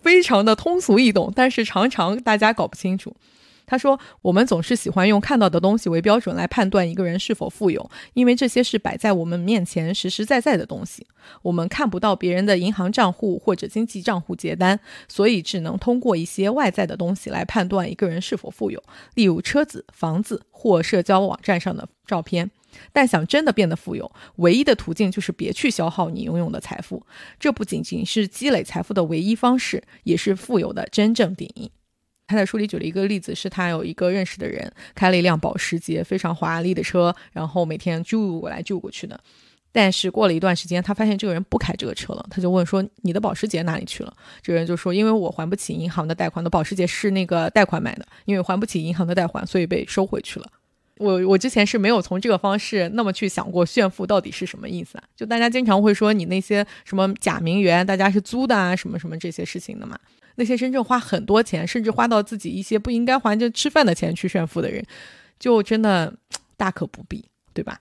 [0.00, 3.14] 非常的通俗易懂，但是常常大家搞不清楚。
[3.66, 11.06] 他说：“我们总是喜欢用看到的东西为标准来判断一个人是否富有，因为这些是摆在我们面前实实在在的东西。
[11.42, 18.82] 我们看不到别人的银行账户或者经济账户结单，所以只能通过一些外在的东西来判断一个人是否富有，
[19.14, 22.50] 例如车子、房子或社交网站上的照片。”
[22.92, 27.04] 但想真的变得富有，唯一的途径就是别去消耗你拥有的财富。
[27.38, 31.70] 这不仅仅是积累财富的唯一方式，也是富有的真正定义。
[32.26, 39.18] 他在书里举了一个例子，是他有一个认识的人开了一辆保时捷非常华丽的车，然后每天救过来救过去的。
[39.72, 44.12] 但是过了一段时间，他发现这个人不开这个车了，他就问说：“你的保时捷哪里去了？”
[44.42, 50.46] 这个人就说：“因为我还不起银行的贷款，的保时捷是那个贷款买的，因为还不起银行的贷款，所以被收回去了。”
[51.00, 55.04] 我我之前是没有从这个方式那么去想过炫富到底是什么意思啊？
[55.16, 59.98] 就大家经常会说你那些什么假名媛，大家是租的啊，什么什么这些事情的嘛。
[60.36, 64.84] 那些真正花很多钱，甚至花到自己一些不应该花就吃饭的钱去炫富的人，
[65.38, 66.14] 就真的
[66.58, 67.24] 大可不必，
[67.54, 67.80] 对吧？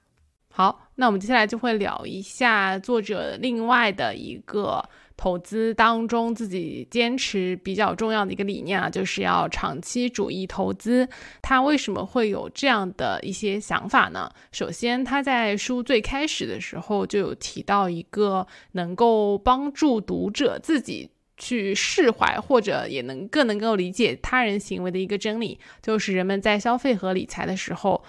[0.54, 4.84] 好，那我们接下来就会聊一下作者另外的一个。
[5.20, 11.06] 投资当中，自己坚持比较重要的一个理念啊，就是要长期主义投资。
[11.42, 14.32] 他为什么会有这样的一些想法呢？
[14.54, 28.02] 首先，他在书最开始的时候就有提到一个能够帮助读者自己去释怀，或者也能更能够理解他人行为的一个真理，就是人们在消费和理财的时候，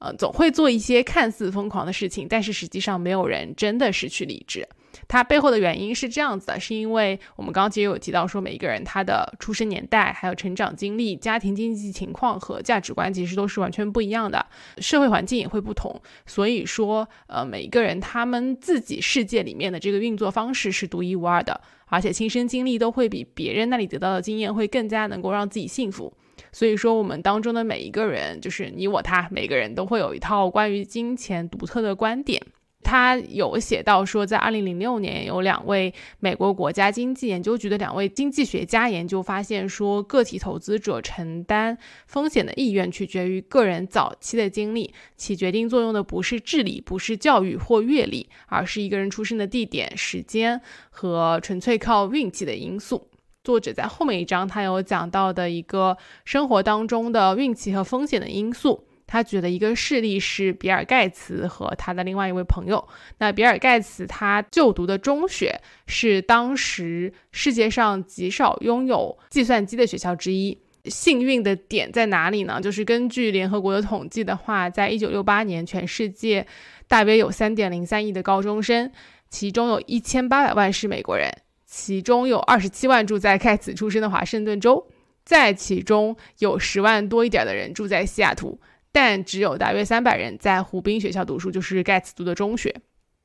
[0.00, 4.68] 呃，总会做一些看似疯狂的事情，但是实际上没有人真的失去理智。
[5.06, 14.44] 它背后的原因是这样子的，是因为我们刚刚其实有提到说，每一个人他的出生年代、还有成长经历、家庭经济情况和价值观其实都是完全不一样的，
[14.78, 16.00] 社会环境也会不同。
[16.26, 26.12] 所以说，呃，每一个人他们自己世界里面的这个运作方式是独一无二的，而且亲身经历都会比别人那里得到的经验会更加能够让自己幸福。
[26.52, 32.40] 所以说，我们当中的每一个人，就是你我他，每个人都会有一套关于金钱独特的观点。
[32.82, 41.76] 他有写到说，在二零零六年，有两位美国国家经济研究局的两位经济学家研究发现，说个体投资者承担
[42.06, 50.58] 风险的意愿取决于个人早期的经历，起决定作用的不是智力，不是教育或阅历，而是一个人出生的地点、时间
[50.88, 53.08] 和纯粹靠运气的因素。
[53.44, 58.87] 作者在后面一章，他有讲到的一个生活当中的运气和风险的因素。
[59.08, 62.86] 他举的一个事例是比尔盖茨和他的另外一位朋友。
[63.18, 70.56] 那比尔盖茨他就读的中学是当时世界上极少拥有计算机的学校之一。
[70.84, 72.60] 幸运的点在哪里呢？
[72.60, 76.46] 就是根据联合国的统计的话，在一九六八年，全世界
[76.86, 78.90] 大约有三点零三亿的高中生，
[79.28, 81.30] 其中有一千八百万是美国人。
[81.66, 84.86] 其中有二十七万住在盖茨出生的华盛顿州，
[85.24, 88.58] 在其中有十万多一点的人住在西雅图，
[89.00, 92.74] 但只有大约三百人在湖滨学校读书，就是盖茨读的中学。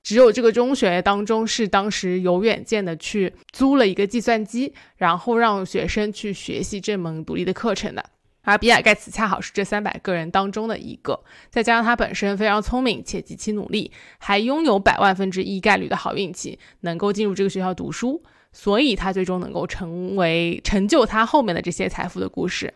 [0.03, 8.05] 只有这个中学当中是当时有远见的去租了一个计算机，然后让学生去学习这门独立的课程的。
[8.43, 11.19] 而比尔盖茨恰好是这三百个人当中的一个，
[11.49, 18.21] 再加上他本身非常聪明且极其努力，还拥有百万分之一概率的好运气，能够进入这个学校读书，
[18.51, 22.71] 所以他最终能够成为成就他后面的这些财富的故事。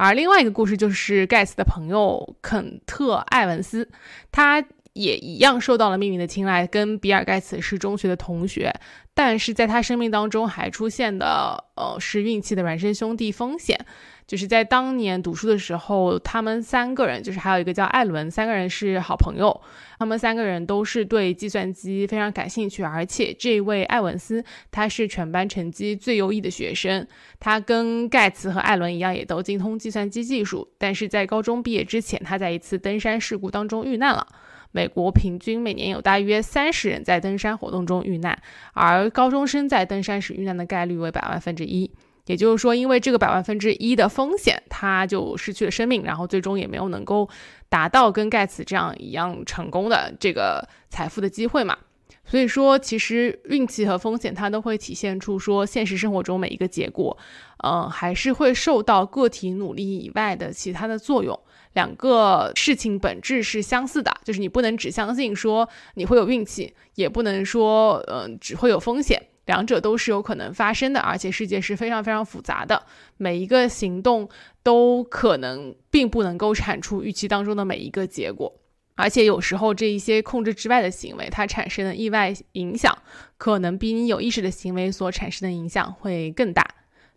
[0.00, 3.88] 而另外一个故事就是盖茨的朋友肯特·艾文斯，
[4.32, 4.64] 他。
[4.92, 8.74] 也一样受到了命运的青睐，跟比尔盖茨是中学的同学，
[9.14, 13.86] 但是在他生命当中还出现的，呃，是运气的孪生兄弟风险。
[14.30, 19.60] 就是在当年读书的时候，他们三个人，就是还有一个叫艾伦，三个人是好朋友。
[19.98, 27.04] 他们三个人都是对计算机非常感兴趣，而且这位艾文斯他是全班成绩最优异的学生。
[27.40, 30.68] 他跟盖茨和艾伦一样，也都精通计算机技术。
[30.78, 34.24] 但是在高中毕业之前，他在一次登山事故当中遇难了。
[34.70, 38.40] 美国平均每年有大约三十人在登山活动中遇难，
[38.74, 41.90] 而高中生在登山时遇难的概率为百万分之一。
[42.30, 47.28] 也就是说，因为这个百万分之一的风险，他就失去了生命，然后最终也没有能够
[47.68, 51.76] 达到跟盖茨这样一样成功的这个财富的机会嘛。
[52.24, 57.18] 所以说，其实运气和风险它都会体现出说，现实生活中每一个结果，
[57.64, 61.36] 嗯，还是会受到个体努力以外的其他的作用。
[61.72, 69.20] 两个事情本质是相似的，就是你不能只相信说你会有运气，也不能说嗯只会有风险。
[69.50, 72.86] 两者都是有可能发生的，而且世界是非常非常复杂的，
[73.16, 74.28] 每一个行动
[74.62, 78.52] 都可能并不能够产出预期当中的每一个结果，
[78.94, 82.96] 而且有时候这一些控制之外的行为，它产生的意外影响，
[83.38, 86.64] 可能比你有意识的行为所产生的影响会更大。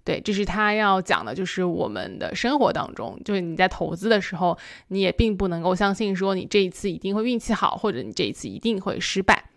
[0.03, 4.57] 对，这是他要讲的，就是我们的生活当中，就是你在投资的时候，
[4.87, 9.51] 你也并不能够相信说你这一次一定会运气好，或者你这一次一定会失败。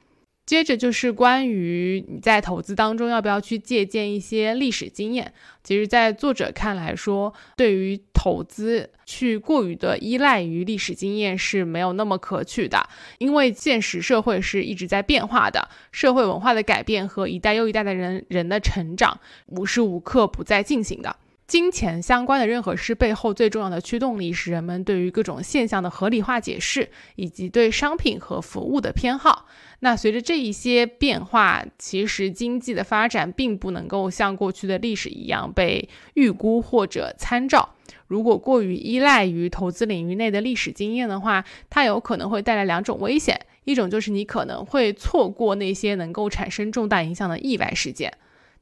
[0.47, 5.34] 接着就是关于你在投资当中要不要去借鉴一些历史经验。
[5.64, 12.88] 其实，在作者看来说，对于投资去过于的依赖于历史经验是没有那么可取的，
[13.18, 21.16] 因为现实社会是一直在变化的，社会文化的改变和一代又一代的人人的成长无时无刻不在进行的。
[21.49, 29.47] 金钱相关的任何事背后最重要的驱动力是人们对于各种现象的合理化解释，以及对商品和服务的偏好。
[29.81, 37.74] 那随着这一些变化，其实经济的发展并不能够像过去的历史一样被预估或者参照。
[38.07, 48.12] 如果过于依赖于投资领域内的历史经验的话，它有可能会带来两种危险：一种就是你可能会错过那些能够产生重大影响的意外事件。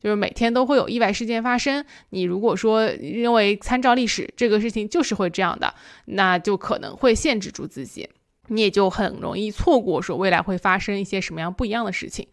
[0.01, 5.73] 就是每天都会有意外事件发生，你如果说认为参照历史这个事情就是会这样的，
[6.07, 8.07] 那就可能会限制住自己，
[8.49, 12.27] 你也就很容易错过说未来会发生一些什么样不一样的事情。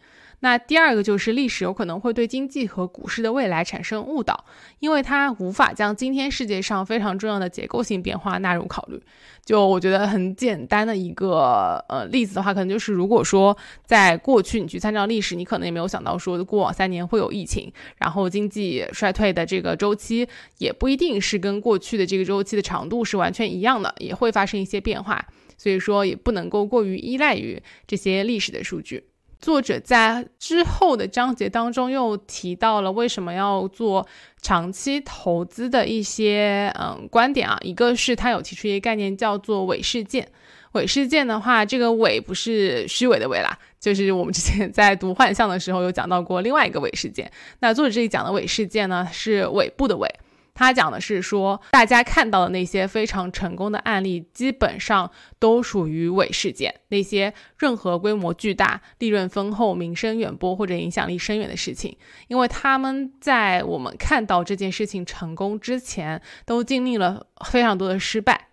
[0.43, 4.43] 那第二个就是历史有可能会对经济和股市的未来产生误导，
[4.79, 8.99] 因为它无法将今天世界上非常重要的结构性变化纳入考虑。
[9.45, 13.55] 就我觉得很简单的一个呃例子的话，可能就是如果说
[13.85, 25.23] 在过去你去参照历史，你可能也没有想到说过往三年会有疫情，然后经济衰退的这个周期也不一定是跟过去的这个周期的长度是完全一样的，也会发生一些变化。
[25.61, 29.03] 所以说也不能够过于依赖于这些历史的数据。
[29.37, 34.07] 作者在之后的章节当中又提到了为什么要做
[34.41, 40.27] 长期投资的一些嗯观点啊，一个是他有提出一个概念叫做伪事件。
[40.71, 47.31] 伪事件的话，这个伪不是虚伪的伪啦，就是我们之前在读幻象的时候有讲到过另外一个伪事件。
[47.59, 50.09] 那作者这里讲的伪事件呢，是尾部的伪。
[50.53, 56.73] 他讲的是说，大家看到的那些非常成功的案例，基本上都属于伪事件。
[56.89, 61.97] 那些任何规模巨大、利润丰厚、名声远播或者影响力深远的事情，
[62.27, 68.50] 因为他们在我们看到这件事情成功之前，都经历了非常多的失败。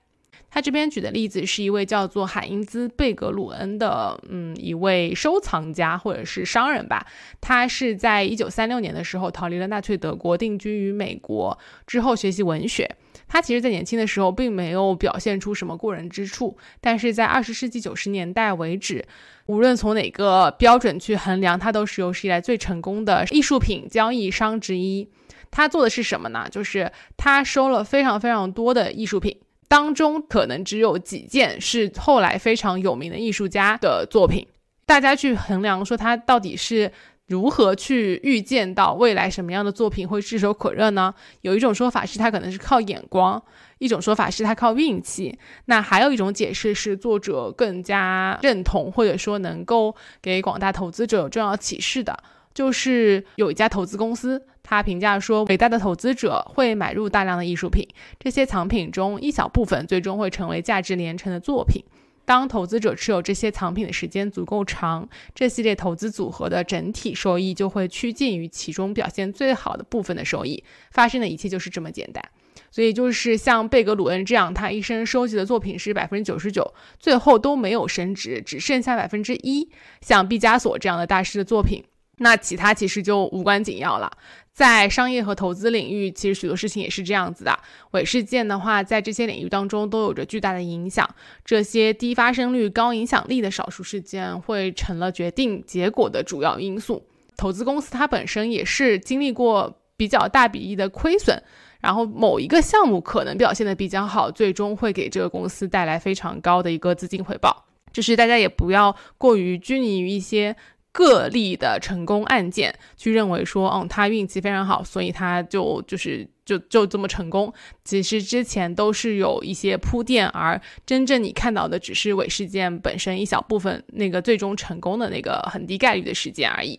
[0.50, 7.06] 他这边举的例子是一位叫做海因兹·贝格鲁恩的，嗯，一位收藏家或者是商人吧。
[7.40, 12.96] 他是在一九三六年的时候逃离了纳粹德国，定居于美国之后学习文学。
[13.28, 19.04] 他其实，在年轻的时候并没有表现出什么过人之处，但是在二十世纪九十年代为止，
[19.46, 25.10] 无论从哪个标准去衡量，他都是有史以来最成功的艺术品交易商之一。
[25.50, 26.48] 他做的是什么呢？
[26.50, 29.38] 就是他收了非常非常多的艺术品。
[29.68, 34.46] 当中可能只有几件是后来非常有名的艺术家的作品，
[34.86, 36.90] 大家去衡量说他到底是
[37.26, 41.14] 如何去预见到未来什么样的作品会炙手可热呢？
[41.42, 43.42] 有一种说法是他可能是靠眼光，
[43.78, 52.18] 一种说法是他靠运气，那还有一种解释是作者更加认同或者说能够给广大投资者有重要启示的，
[52.54, 57.88] 就是有一家投资公司，他评价说，伟大的投资者会买入大量的艺术品，
[58.18, 61.82] 这些藏品中一小部分最终会成为价值连城的作品。
[62.26, 70.62] 当投资者持有这些藏品的时间足够长，这系列投资组合的整体收益就会趋近于其中表现最好的部分的收益。
[70.90, 72.22] 发生的一切就是这么简单。
[72.70, 79.70] 所以，就是像贝格鲁恩这样，他一生收集的作品是百分之九十九，最后都没有升值，只剩下百分之一。
[80.02, 81.82] 像毕加索这样的大师的作品。
[82.18, 84.10] 那其他其实就无关紧要了。
[84.52, 87.56] 在商业和投资领域，其实许多事情也是这样子的。
[87.92, 91.08] 伪事件的话，在这些领域当中都有着巨大的影响。
[91.44, 97.04] 这些低发生率、高影响力的少数事件，会成了决定结果的主要因素。
[97.36, 101.40] 投资公司它本身也是经历过比较大比例的亏损，
[101.80, 107.66] 然后某一个项目可能表现的比较好，最终会给这个公司带来非常高的一个资金回报。
[107.92, 110.56] 就是大家也不要过于拘泥于一些。
[110.98, 117.54] 个例的成功案件，去认为说，嗯，他运气非常好，所以他就就是就就这么成功。
[117.84, 126.76] 其实之前都是有一些铺垫，而真正你看到的只是伪事件本身一小部分，那个最终成功的那个很低概率的事件而已。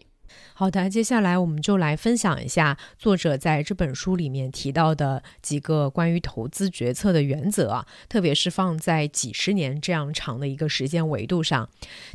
[0.60, 11.70] 好的，接下来我们就来分享一下作者在这本书里面提到的几个关于投资决策的原则啊，特别是放在几十年这样长的一个时间维度上。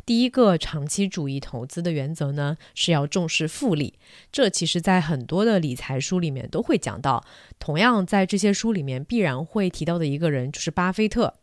[0.05, 3.97] 第一个长期主义投资的原则呢，是要重视复利。
[4.31, 7.25] 这其实在很多的理财书里面都会讲到，
[7.57, 11.33] 同样在这些书里面必然会提到的一个人就是巴菲特，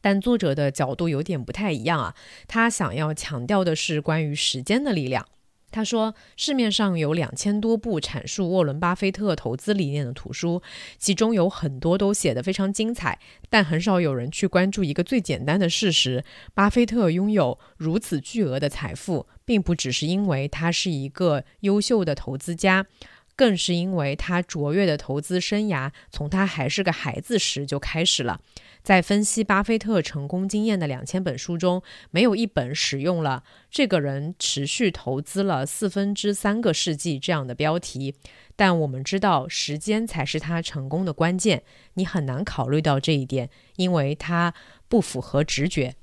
[0.00, 2.14] 但作者的角度有点不太一样啊，
[2.46, 5.26] 他想要强调的是关于时间的力量。
[5.72, 10.62] 他说，市面上有两千多部阐述沃伦·巴菲特投资理念的图书，
[10.98, 13.18] 其中有很多都写得非常精彩，
[13.48, 22.86] 但很少有人去关注一个最简单的事实：巴菲特拥有如此巨额的财富，并不只是因为他是一个优秀的投资家。
[23.34, 28.40] 更是因为他卓越的投资生涯从他还是个孩子时就开始了。
[28.82, 38.16] 在分析巴菲特成功经验的两千本书中，没有一本使用了“这个人持续投资了四分之三个世纪”这样的标题。
[38.56, 41.62] 但我们知道，时间才是他成功的关键。
[41.94, 44.52] 你很难考虑到这一点，因为他
[44.88, 45.94] 不符合直觉。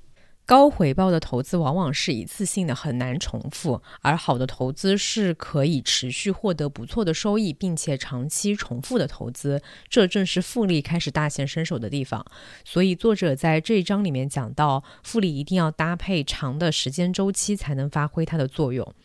[0.50, 9.62] 高回报的投资往往是一次性的，很难重复；而好的投资是可以持续获得不错的收益，并且长期重复的投资。
[9.89, 12.26] 这正是复利开始大显身手的地方。
[12.66, 18.95] 所以，作者在这一章里面讲到，复利一定要搭配长的时间周期，才能发挥它的作用。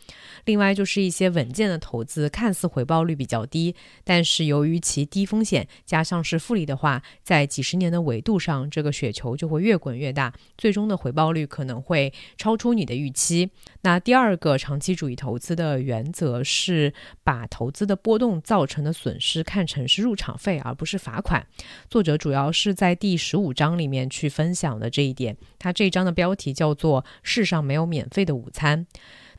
[0.45, 11.34] 另外，就是一些稳健的投资，看似回报率比较低，但是由于其低风险，加上是复利的话，在几十年的维度上，这个雪球就会越滚越大，最终的回报。
[11.35, 13.51] 率可能会超出你的预期。
[13.81, 16.91] 那第二个长期主义投资的原则是
[17.23, 21.45] 把投资的波动造成的损失看成是入场费，而不是罚款。
[21.87, 25.37] 作者主要是在第十五章里面去分享的这一点。
[25.59, 28.87] 他这一章的标题叫做“世上没有免费的午餐”。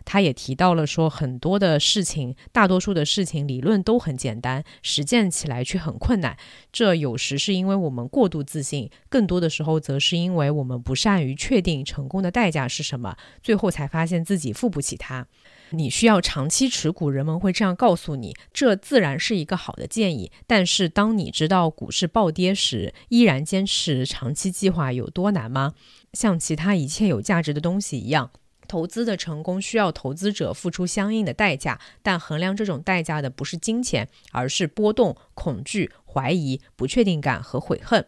[0.07, 6.39] 他也提到了说，很多的事情，大多数的事情理论都很简单，实践起来却很困难。
[6.73, 15.27] 这有时是因为我们过度自信，更多的时候则是因为我们不善于确定成功的代价是什么，最后才发现自己付不起它。
[15.71, 20.31] 你需要长期持股，人们会这样告诉你，这自然是一个好的建议。
[20.47, 25.75] 但是当你知道股市暴跌时，依然坚持长期计划有多难吗？
[26.13, 28.31] 像其他一切有价值的东西一样。
[28.67, 38.07] 投资的成功需要投资者付出相应的代价，但衡量这种代价的不是金钱，而是波动、恐惧、怀疑、不确定感和悔恨。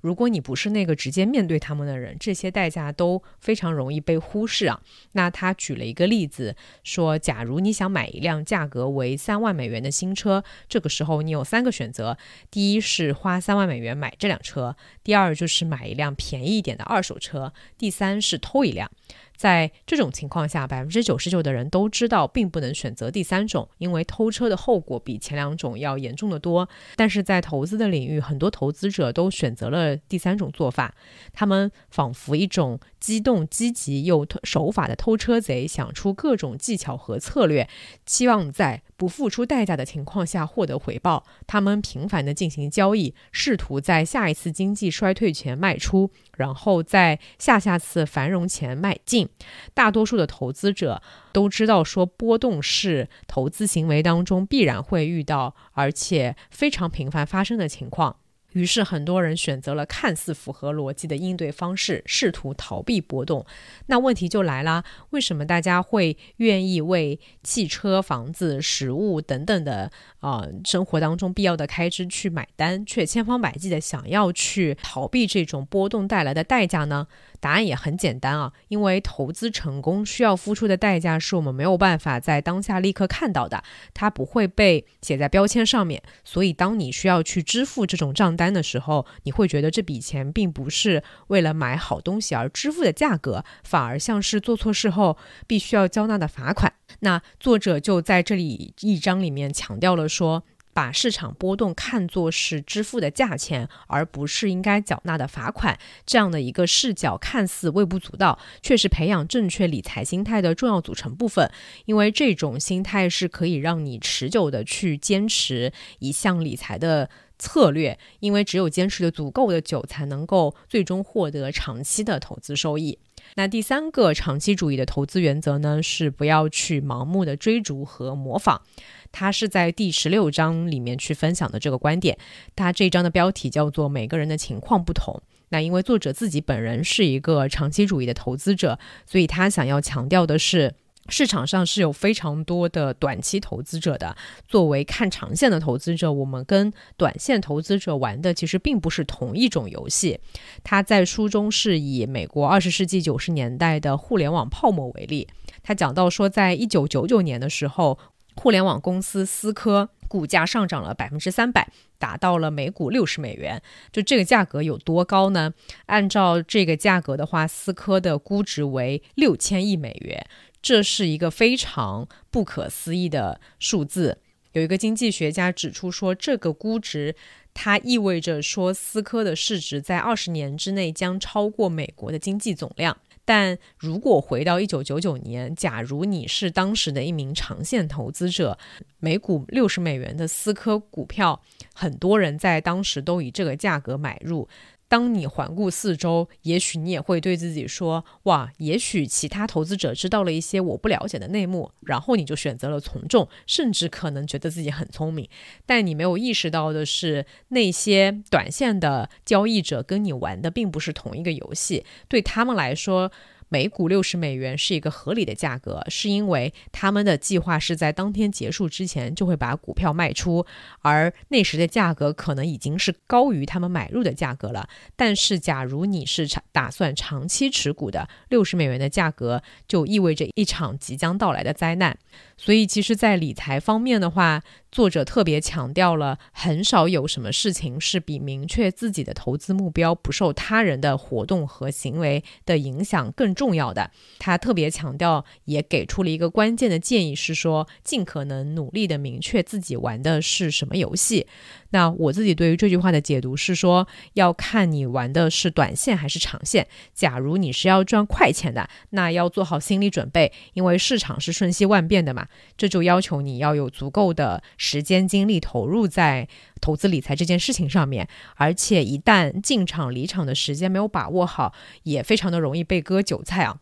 [0.00, 4.80] 如果你不是那个直接面对他们的人，这些代价都非常容易被忽视啊。
[5.12, 6.54] 那他举了一个例子，
[6.84, 12.16] 说，假如你想买一辆价格为三万美元的新车，这个时候你有三个选择：
[12.48, 18.88] 第一是花三万美元买这辆车；第二就是买一辆便宜一点的二手车；第三是偷一辆。
[19.36, 26.68] 在这种情况下，百分之九十九的人都知道，并不能选择第三种，因为偷车的后果比前两种要严重的多。
[26.96, 30.94] 但是在投资的领域，很多投资者都选择了第三种做法，
[31.32, 37.68] 他们仿佛一种激动、积极又守法的偷车贼，想出各种技巧和策略，
[38.04, 41.24] 期望在不付出代价的情况下获得回报。
[41.46, 49.28] 他们频繁地进行交易，试图在下一次经济衰退前卖出，然后在下下次繁荣前卖进。
[49.74, 58.16] 大多数的投资者都知道，说波动是投资行为当中必然会遇到，而且非常频繁发生的情况。
[58.52, 63.44] 于是，很多人选择了看似符合逻辑的应对方式，试图逃避波动。
[63.86, 77.06] 那问题就来了：为什么大家会愿意为汽车、房子、食物等等的呃生活当中必要的开支去买单，却千方百计的想要去逃避这种波动带来的代价呢？
[77.40, 83.62] 答案也很简单啊，因为投资成功需要付出的代价是我们没有办法在当下立刻看到的，
[83.94, 86.02] 它不会被写在标签上面。
[86.24, 95.16] 所以，当你需要去支付这种账单的时候，你会觉得这笔钱并不是为了买好东西而支付的价格，反而像是做错事后
[95.46, 96.72] 必须要交纳的罚款。
[97.00, 100.42] 那作者就在这里一章里面强调了说。
[100.74, 111.50] 把市场波动看作是支付的价钱，而不是应该缴纳的罚款，这样的一个视角看似微不足道，却是培养正确理财心态的重要组成部分。
[111.86, 123.00] 因为这种心态是可以让你持久的去坚持一项理财的策略，因为只有坚持的足够的久，才能够最终获得长期的投资收益。
[123.34, 128.62] 那第三个长期主义的投资原则呢，是不要去盲目的追逐和模仿。
[129.10, 132.18] 他是在第十六章里面去分享的这个观点，
[132.56, 135.22] 他这一章的标题叫做“每个人的情况不同”。
[135.50, 140.74] 那因为作者自己本人是一个长期主义的投资者，所以他想要强调的是，
[141.08, 144.16] 市场上是有非常多的短期投资者的。
[144.46, 150.20] 作为看长线的投资者，我们跟短线投资者玩的其实并不是同一种游戏。
[150.62, 155.26] 他在书中是以美国二十世纪九十年代的互联网泡沫为例，
[155.62, 157.98] 他讲到说，在一九九九年的时候。
[158.40, 163.60] 互联网公司思科股价上涨了百分之三百，达到了每股六十美元。
[163.90, 165.52] 就这个价格有多高呢？
[165.86, 170.24] 按照这个价格的话，思科的估值为六千亿美元，
[170.68, 174.18] 这是一个非常不可思议的数字。
[174.52, 177.16] 有一个经济学家指出说，这个估值
[177.54, 182.94] 它意味着说，思科的市值在二十年之内将超过美国的经济总量。
[183.24, 188.58] 但如果回到一九九九年，假如你是当时的一名长线投资者，
[188.98, 191.40] 每股六十美元的思科股票，
[191.72, 194.46] 很多人在当时都以这个价格买入。
[194.88, 205.28] 当你环顾四周，也许你也会对自己说：“哇，也许其他投资者知道了一些我不了解的内幕。”然后你就选择了从众，甚至可能觉得自己很聪明。
[205.66, 213.12] 但你没有意识到的是，那些短线的交易者跟你玩的并不是同一个游戏，对他们来说。
[213.48, 220.44] 每股六十美元是一个合理的价格，是因为他们的计划是在当天结束之前就会把股票卖出，
[220.82, 224.68] 而那时的价格可能已经是高于他们买入的价格了。
[224.96, 231.98] 但是，假如你是长打算长期持股的，六十美元的价格就意味着一场即将到来的灾难。
[232.36, 243.92] 所以，其实，在理财方面的话，作者特别强调了，很少有什么事情是比明确自己的投资目标，不受他人的活动和行为的影响更重要的。
[244.18, 251.28] 他特别强调，也给出了一个关键的建议，是说，尽可能努力的明确自己玩的是什么游戏。
[251.70, 256.66] 那我自己对于这句话的解读是说，要看你玩的是短线还是长线。
[256.92, 262.26] 假如你是要赚快钱的，那要做好心理准备，因为市场是瞬息万变的嘛。
[262.56, 266.26] 这就要求你要有足够的时间精力投入在
[266.58, 271.54] 投资理财这件事情上面，而且一旦进场离场的时间没有把握好，
[271.84, 273.58] 也非常的容易被割韭菜啊。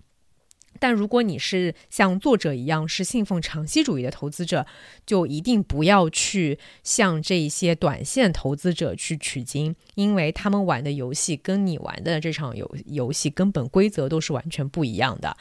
[0.79, 4.67] 但如果你是像作者一样是信奉长期主义的投资者，
[5.05, 15.37] 就一定不要去向这些短线投资者去取经，因为他们玩的游戏跟你玩的这场游游戏根本规则都是完全不一样的。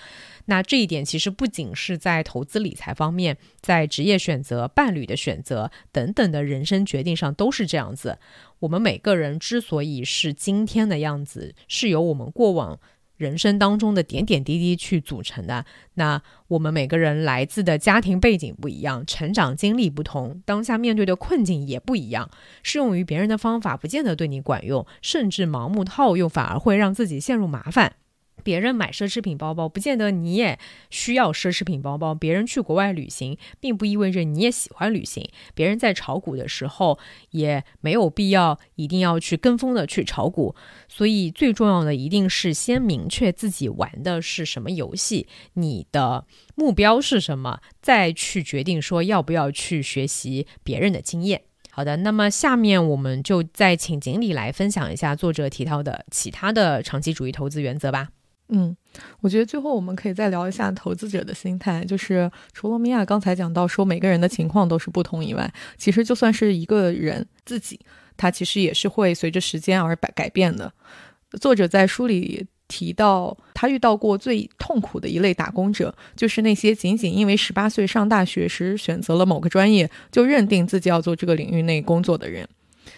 [0.47, 8.19] 那这一点其实不仅是在投资理财方面，在职业选择、伴侣的选择等等的人生决定上都是这样子。
[8.59, 12.79] 我们每个人之所以是今天的样子，是由我们过往。
[13.17, 15.65] 人生当中的点点滴滴去组成的。
[15.95, 22.29] 那我们每个人来自的家庭背景不一样，成长经历不同，当下面对的困境也不一样。
[22.63, 27.95] 适用于别人的方法不见得对你管用，甚至盲目套用反而会让自己陷入麻烦。
[28.43, 30.59] 别人买奢侈品包包，不见得你也
[30.89, 32.13] 需要奢侈品包包。
[32.13, 35.27] 别人去国外旅行，并不意味着你也喜欢旅行。
[35.53, 36.99] 别人在炒股的时候，
[37.31, 40.55] 也没有必要一定要去跟风的去炒股。
[40.87, 46.25] 所以最重要的一定是先明确自己玩的是什么游戏，你的
[46.55, 51.41] 目标是什么，再去决定说要不要去学习别人的经验。
[51.71, 58.09] 好的，那么下面我们就再请锦鲤来分享一下作者提到的其他的长期主义投资原则吧。
[58.49, 58.75] 嗯，
[59.21, 61.83] 我觉得最后我们可以再聊一下投资者的心态。
[61.83, 67.79] 就是除了米娅刚才讲到说每个人的情况都是不同以外，其实就算是一个人自己，
[68.15, 70.71] 他其实也是会随着时间而改改变的。
[71.41, 82.47] 作者在书里提到，他遇到过最痛苦的一类打工者，就是那些仅仅因为十八岁上大学时选择了某个专业，就认定自己要做这个领域内工作的人。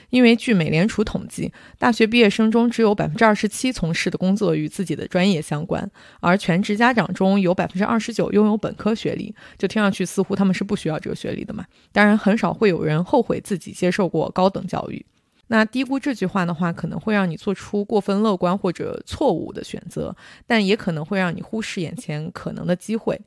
[0.09, 11.65] 因为据美联储统计，大学毕业生中只有百分之二十七从事的工作与自己的专业相关，而全职家长中有百分之二十九拥有本科学历，就听上去似乎他们是不需要这个学历的嘛。
[11.91, 15.05] 当然，很少会有人后悔自己接受过高等教育。
[15.49, 20.13] 那低估这句话的话，可能会让你做出过分乐观或者错误的选择，
[20.45, 23.17] 但也可能会让你忽视眼前可能的机会。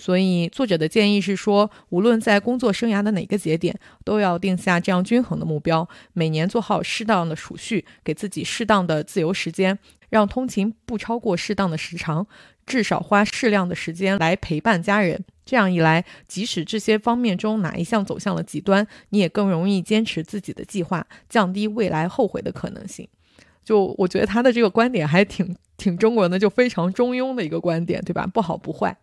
[0.00, 9.76] 所以，作者的建议是说，无论在工作生涯的哪个节点，都要定下这样均衡的目标：每年做好适当的储蓄，给自己适当的自由时间，
[10.08, 12.24] 让通勤不超过适当的时长，
[12.64, 15.24] 至少花适量的时间来陪伴家人。
[15.44, 23.08] 这样一来，即使这些方面中哪一项走向了极端，你也更容易坚持自己的计划，降低未来后悔的可能性。
[23.64, 28.24] 就我觉得他的这个观点还挺挺中国人的，就非常中庸的一个观点，对吧？
[28.26, 28.96] 不好不坏。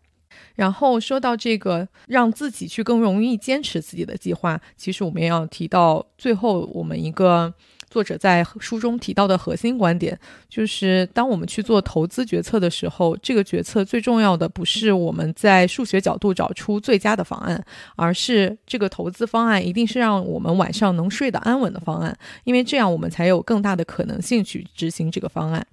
[0.55, 7.53] 然后说到这个，让自己去更容易坚持自己的计划，其实我们也要提到最后我们一个
[7.89, 10.17] 作者在书中提到的核心观点，
[10.49, 17.63] 就是当我们去做投资决策的时候，这个决策最重要的不是我们在数学角度找出最佳的方案，
[17.95, 25.65] 而是这个投资方案一定是让我们晚上能睡得安稳的方案，因为这样我们才有更大的可能性去执行这个方案。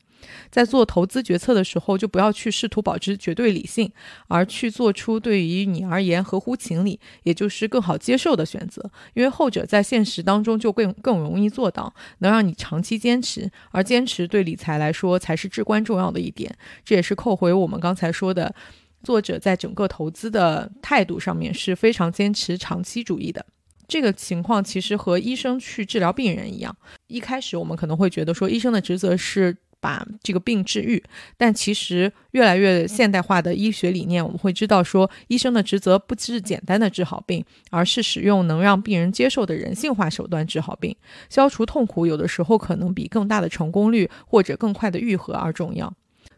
[0.52, 3.90] 在做投资决策的时候，就不要去试图保持绝对理性，
[4.28, 8.90] 而去做出对于你而言合乎情理，也就是更好接受的选择。
[9.14, 13.50] 因为后者在现实当中就更更容易做到，能让你长期坚持。
[13.70, 16.54] 而坚持对理财来说才是至关重要的一点。
[16.84, 18.54] 这也是扣回我们刚才说的，
[19.02, 23.46] 作者在整个投资的态度上面是非常坚持长期主义的。
[23.88, 26.76] 这个情况其实和医生去治疗病人一样。
[27.06, 29.56] 一开始我们可能会觉得说，医生的职责是。
[29.82, 31.02] 把这个病治愈，
[31.36, 40.96] 但其实越来越现代化的医学理念，我们会知道说，医生的职责不是简单的治好病，而是使用能让病人接受的人性化手段治好病，
[41.28, 45.92] 消除痛苦，有的时候可能比更大的成功率或者更快的愈合而重要。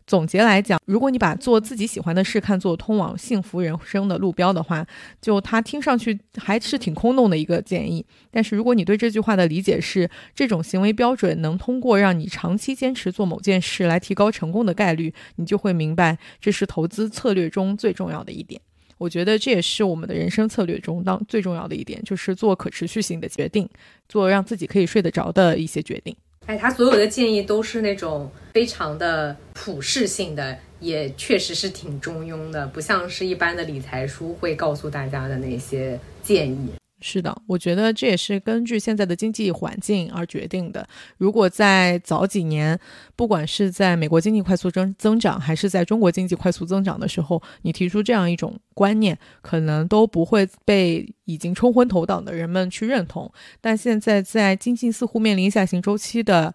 [0.07, 4.87] 总结来讲，如果你把做自己喜欢的事看作通往幸福人生的路标的话，
[5.21, 8.05] 就它听上去还是挺空洞的一个建议。
[8.31, 18.61] 但是如果你对这句话的理解是这种行为标准能通过让你长期坚持做某件事来提高成功的概率，你就会明白这是投资策略中最重要的一点。
[18.99, 23.69] 我觉得这也是我们的人生策略中当最重要的一点，就是做可持续性的决定，
[24.09, 26.15] 做让自己可以睡得着的一些决定。
[26.47, 36.69] 哎，他所有的建议都是那种非常的普适性的，也确实是挺中庸的，不像是一般的理财书会告诉大家的那些建议。
[37.01, 40.89] 是的，我觉得这也是根据现在的经济环境而决定的。
[41.19, 42.79] 如果在早几年，
[43.15, 53.31] 不管是在美国经济快速增增长，还是在中国经济快速增长的时候，你提出这样一种观念，可能都不会被已经冲昏头脑的人们去认同。
[53.61, 56.55] 但现在在经济似乎面临下行周期的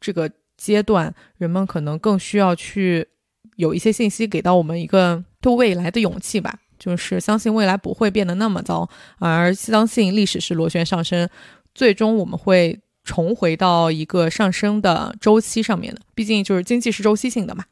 [0.00, 3.06] 这个阶段，人们可能更需要去
[3.54, 6.58] 有一些信息给到我们一个对未来的勇气吧。
[6.84, 8.86] 就是相信未来不会变得那么糟，
[9.18, 11.26] 而相信历史是螺旋上升，
[11.74, 16.00] 最终我们会重回到一个上升的周期上面的。
[16.14, 17.64] 毕竟就是经济是周期性的嘛。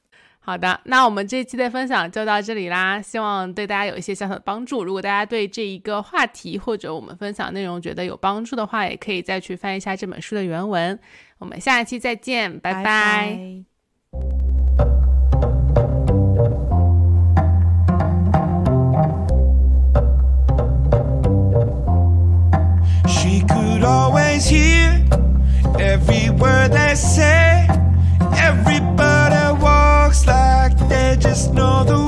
[0.44, 4.82] 好的，那我们这期的分享就到这里啦，希望对大家有一些小小的帮助。
[4.82, 10.98] 如果大家对这一个话题或者我们分享内容觉得有帮助的话，也可以再去翻一下这本书的原文。
[11.38, 14.51] 我们下一期再见，拜拜。
[23.84, 25.04] Always hear
[25.78, 27.66] every word they say.
[28.36, 32.01] Everybody walks like they just know the